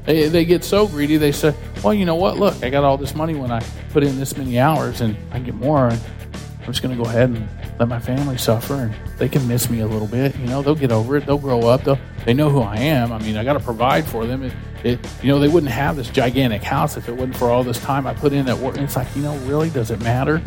They, 0.03 0.27
they 0.27 0.43
get 0.43 0.65
so 0.65 0.87
greedy, 0.87 1.15
they 1.15 1.31
say, 1.31 1.55
well, 1.81 1.93
you 1.93 2.03
know 2.03 2.15
what? 2.15 2.37
Look, 2.37 2.61
I 2.65 2.69
got 2.69 2.83
all 2.83 2.97
this 2.97 3.15
money 3.15 3.35
when 3.35 3.49
I 3.49 3.61
put 3.91 4.03
in 4.03 4.19
this 4.19 4.35
many 4.35 4.59
hours 4.59 4.99
and 4.99 5.15
I 5.31 5.39
get 5.39 5.55
more. 5.55 5.89
I'm 5.89 6.73
just 6.73 6.81
going 6.81 6.97
to 6.97 7.01
go 7.01 7.09
ahead 7.09 7.29
and 7.29 7.47
let 7.79 7.87
my 7.87 7.99
family 7.99 8.37
suffer 8.37 8.73
and 8.73 8.95
they 9.17 9.29
can 9.29 9.47
miss 9.47 9.69
me 9.69 9.81
a 9.81 9.87
little 9.87 10.07
bit. 10.07 10.35
You 10.37 10.47
know, 10.47 10.61
they'll 10.61 10.75
get 10.75 10.91
over 10.91 11.17
it. 11.17 11.25
They'll 11.25 11.37
grow 11.37 11.67
up. 11.67 11.83
They'll, 11.83 11.99
they 12.25 12.33
know 12.33 12.49
who 12.49 12.61
I 12.61 12.77
am. 12.77 13.11
I 13.11 13.19
mean, 13.19 13.37
I 13.37 13.43
got 13.43 13.53
to 13.53 13.59
provide 13.59 14.05
for 14.05 14.25
them. 14.25 14.43
It, 14.43 14.53
it, 14.83 14.99
you 15.21 15.29
know, 15.29 15.39
they 15.39 15.47
wouldn't 15.47 15.71
have 15.71 15.95
this 15.95 16.09
gigantic 16.09 16.63
house 16.63 16.97
if 16.97 17.07
it 17.07 17.11
wasn't 17.11 17.35
for 17.35 17.51
all 17.51 17.63
this 17.63 17.79
time 17.79 18.07
I 18.07 18.13
put 18.13 18.33
in 18.33 18.47
at 18.47 18.57
work. 18.57 18.77
It's 18.77 18.95
like, 18.95 19.15
you 19.15 19.21
know, 19.21 19.37
really, 19.39 19.69
does 19.69 19.91
it 19.91 20.01
matter? 20.01 20.41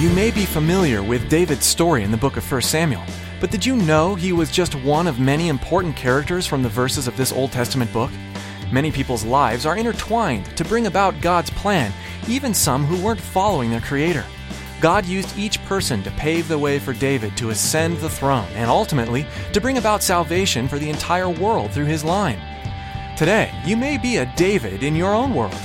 You 0.00 0.10
may 0.10 0.30
be 0.30 0.44
familiar 0.44 1.02
with 1.02 1.28
David's 1.28 1.66
story 1.66 2.04
in 2.04 2.10
the 2.10 2.16
book 2.16 2.36
of 2.36 2.50
1 2.50 2.62
Samuel, 2.62 3.02
but 3.40 3.50
did 3.50 3.66
you 3.66 3.76
know 3.76 4.14
he 4.14 4.32
was 4.32 4.50
just 4.50 4.74
one 4.74 5.06
of 5.06 5.18
many 5.18 5.48
important 5.48 5.96
characters 5.96 6.46
from 6.46 6.62
the 6.62 6.68
verses 6.68 7.08
of 7.08 7.16
this 7.16 7.32
Old 7.32 7.50
Testament 7.50 7.92
book? 7.92 8.10
Many 8.72 8.90
people's 8.90 9.24
lives 9.24 9.64
are 9.64 9.76
intertwined 9.76 10.44
to 10.56 10.64
bring 10.64 10.88
about 10.88 11.20
God's 11.20 11.50
plan, 11.50 11.92
even 12.26 12.52
some 12.52 12.84
who 12.84 13.00
weren't 13.00 13.20
following 13.20 13.70
their 13.70 13.80
Creator. 13.80 14.24
God 14.80 15.06
used 15.06 15.38
each 15.38 15.64
person 15.66 16.02
to 16.02 16.10
pave 16.12 16.48
the 16.48 16.58
way 16.58 16.80
for 16.80 16.92
David 16.92 17.36
to 17.36 17.50
ascend 17.50 17.98
the 17.98 18.10
throne 18.10 18.48
and 18.54 18.68
ultimately 18.68 19.24
to 19.52 19.60
bring 19.60 19.78
about 19.78 20.02
salvation 20.02 20.66
for 20.66 20.80
the 20.80 20.90
entire 20.90 21.30
world 21.30 21.70
through 21.70 21.84
his 21.84 22.02
line. 22.02 22.40
Today, 23.16 23.52
you 23.64 23.76
may 23.76 23.98
be 23.98 24.16
a 24.16 24.32
David 24.34 24.82
in 24.82 24.96
your 24.96 25.14
own 25.14 25.32
world. 25.32 25.56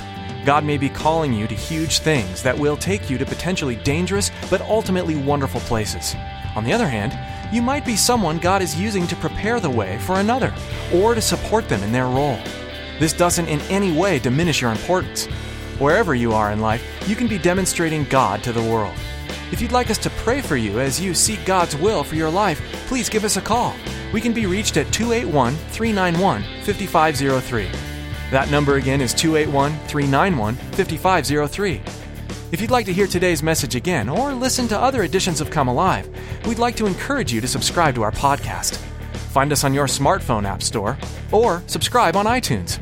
God 0.44 0.64
may 0.64 0.78
be 0.78 0.88
calling 0.88 1.32
you 1.32 1.48
to 1.48 1.54
huge 1.56 1.98
things 1.98 2.40
that 2.44 2.56
will 2.56 2.76
take 2.76 3.10
you 3.10 3.18
to 3.18 3.26
potentially 3.26 3.76
dangerous 3.76 4.30
but 4.48 4.62
ultimately 4.62 5.16
wonderful 5.16 5.60
places. 5.62 6.14
On 6.54 6.62
the 6.62 6.72
other 6.72 6.88
hand, 6.88 7.18
you 7.52 7.62
might 7.62 7.84
be 7.84 7.96
someone 7.96 8.38
God 8.38 8.62
is 8.62 8.80
using 8.80 9.08
to 9.08 9.16
prepare 9.16 9.58
the 9.58 9.68
way 9.68 9.98
for 9.98 10.20
another 10.20 10.54
or 10.94 11.16
to 11.16 11.20
support 11.20 11.68
them 11.68 11.82
in 11.82 11.90
their 11.90 12.06
role. 12.06 12.38
This 13.02 13.12
doesn't 13.12 13.48
in 13.48 13.60
any 13.62 13.90
way 13.90 14.20
diminish 14.20 14.60
your 14.60 14.70
importance. 14.70 15.26
Wherever 15.80 16.14
you 16.14 16.32
are 16.34 16.52
in 16.52 16.60
life, 16.60 16.84
you 17.08 17.16
can 17.16 17.26
be 17.26 17.36
demonstrating 17.36 18.04
God 18.04 18.44
to 18.44 18.52
the 18.52 18.62
world. 18.62 18.94
If 19.50 19.60
you'd 19.60 19.72
like 19.72 19.90
us 19.90 19.98
to 19.98 20.10
pray 20.10 20.40
for 20.40 20.56
you 20.56 20.78
as 20.78 21.00
you 21.00 21.12
seek 21.12 21.44
God's 21.44 21.74
will 21.74 22.04
for 22.04 22.14
your 22.14 22.30
life, 22.30 22.60
please 22.86 23.08
give 23.08 23.24
us 23.24 23.36
a 23.36 23.40
call. 23.40 23.74
We 24.12 24.20
can 24.20 24.32
be 24.32 24.46
reached 24.46 24.76
at 24.76 24.92
281 24.92 25.56
391 25.72 26.42
5503. 26.62 27.68
That 28.30 28.52
number 28.52 28.76
again 28.76 29.00
is 29.00 29.14
281 29.14 29.72
391 29.88 30.54
5503. 30.54 31.80
If 32.52 32.60
you'd 32.60 32.70
like 32.70 32.86
to 32.86 32.92
hear 32.92 33.08
today's 33.08 33.42
message 33.42 33.74
again 33.74 34.08
or 34.08 34.32
listen 34.32 34.68
to 34.68 34.78
other 34.78 35.02
editions 35.02 35.40
of 35.40 35.50
Come 35.50 35.66
Alive, 35.66 36.08
we'd 36.46 36.60
like 36.60 36.76
to 36.76 36.86
encourage 36.86 37.32
you 37.32 37.40
to 37.40 37.48
subscribe 37.48 37.96
to 37.96 38.02
our 38.02 38.12
podcast. 38.12 38.76
Find 39.32 39.50
us 39.50 39.64
on 39.64 39.74
your 39.74 39.86
smartphone 39.86 40.44
app 40.44 40.62
store 40.62 40.96
or 41.32 41.64
subscribe 41.66 42.14
on 42.14 42.26
iTunes. 42.26 42.78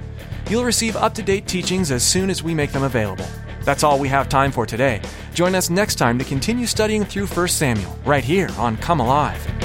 You'll 0.51 0.65
receive 0.65 0.97
up 0.97 1.15
to 1.15 1.23
date 1.23 1.47
teachings 1.47 1.93
as 1.93 2.03
soon 2.03 2.29
as 2.29 2.43
we 2.43 2.55
make 2.55 2.73
them 2.73 2.83
available. 2.83 3.25
That's 3.63 3.85
all 3.85 4.01
we 4.01 4.09
have 4.09 4.29
time 4.29 4.51
for 4.51 4.67
today. 4.67 5.01
Join 5.33 5.55
us 5.55 5.71
next 5.71 5.95
time 5.95 6.19
to 6.19 6.25
continue 6.25 6.67
studying 6.67 7.05
through 7.05 7.29
1 7.29 7.47
Samuel, 7.47 7.97
right 8.05 8.25
here 8.25 8.51
on 8.59 8.77
Come 8.79 8.99
Alive. 8.99 9.60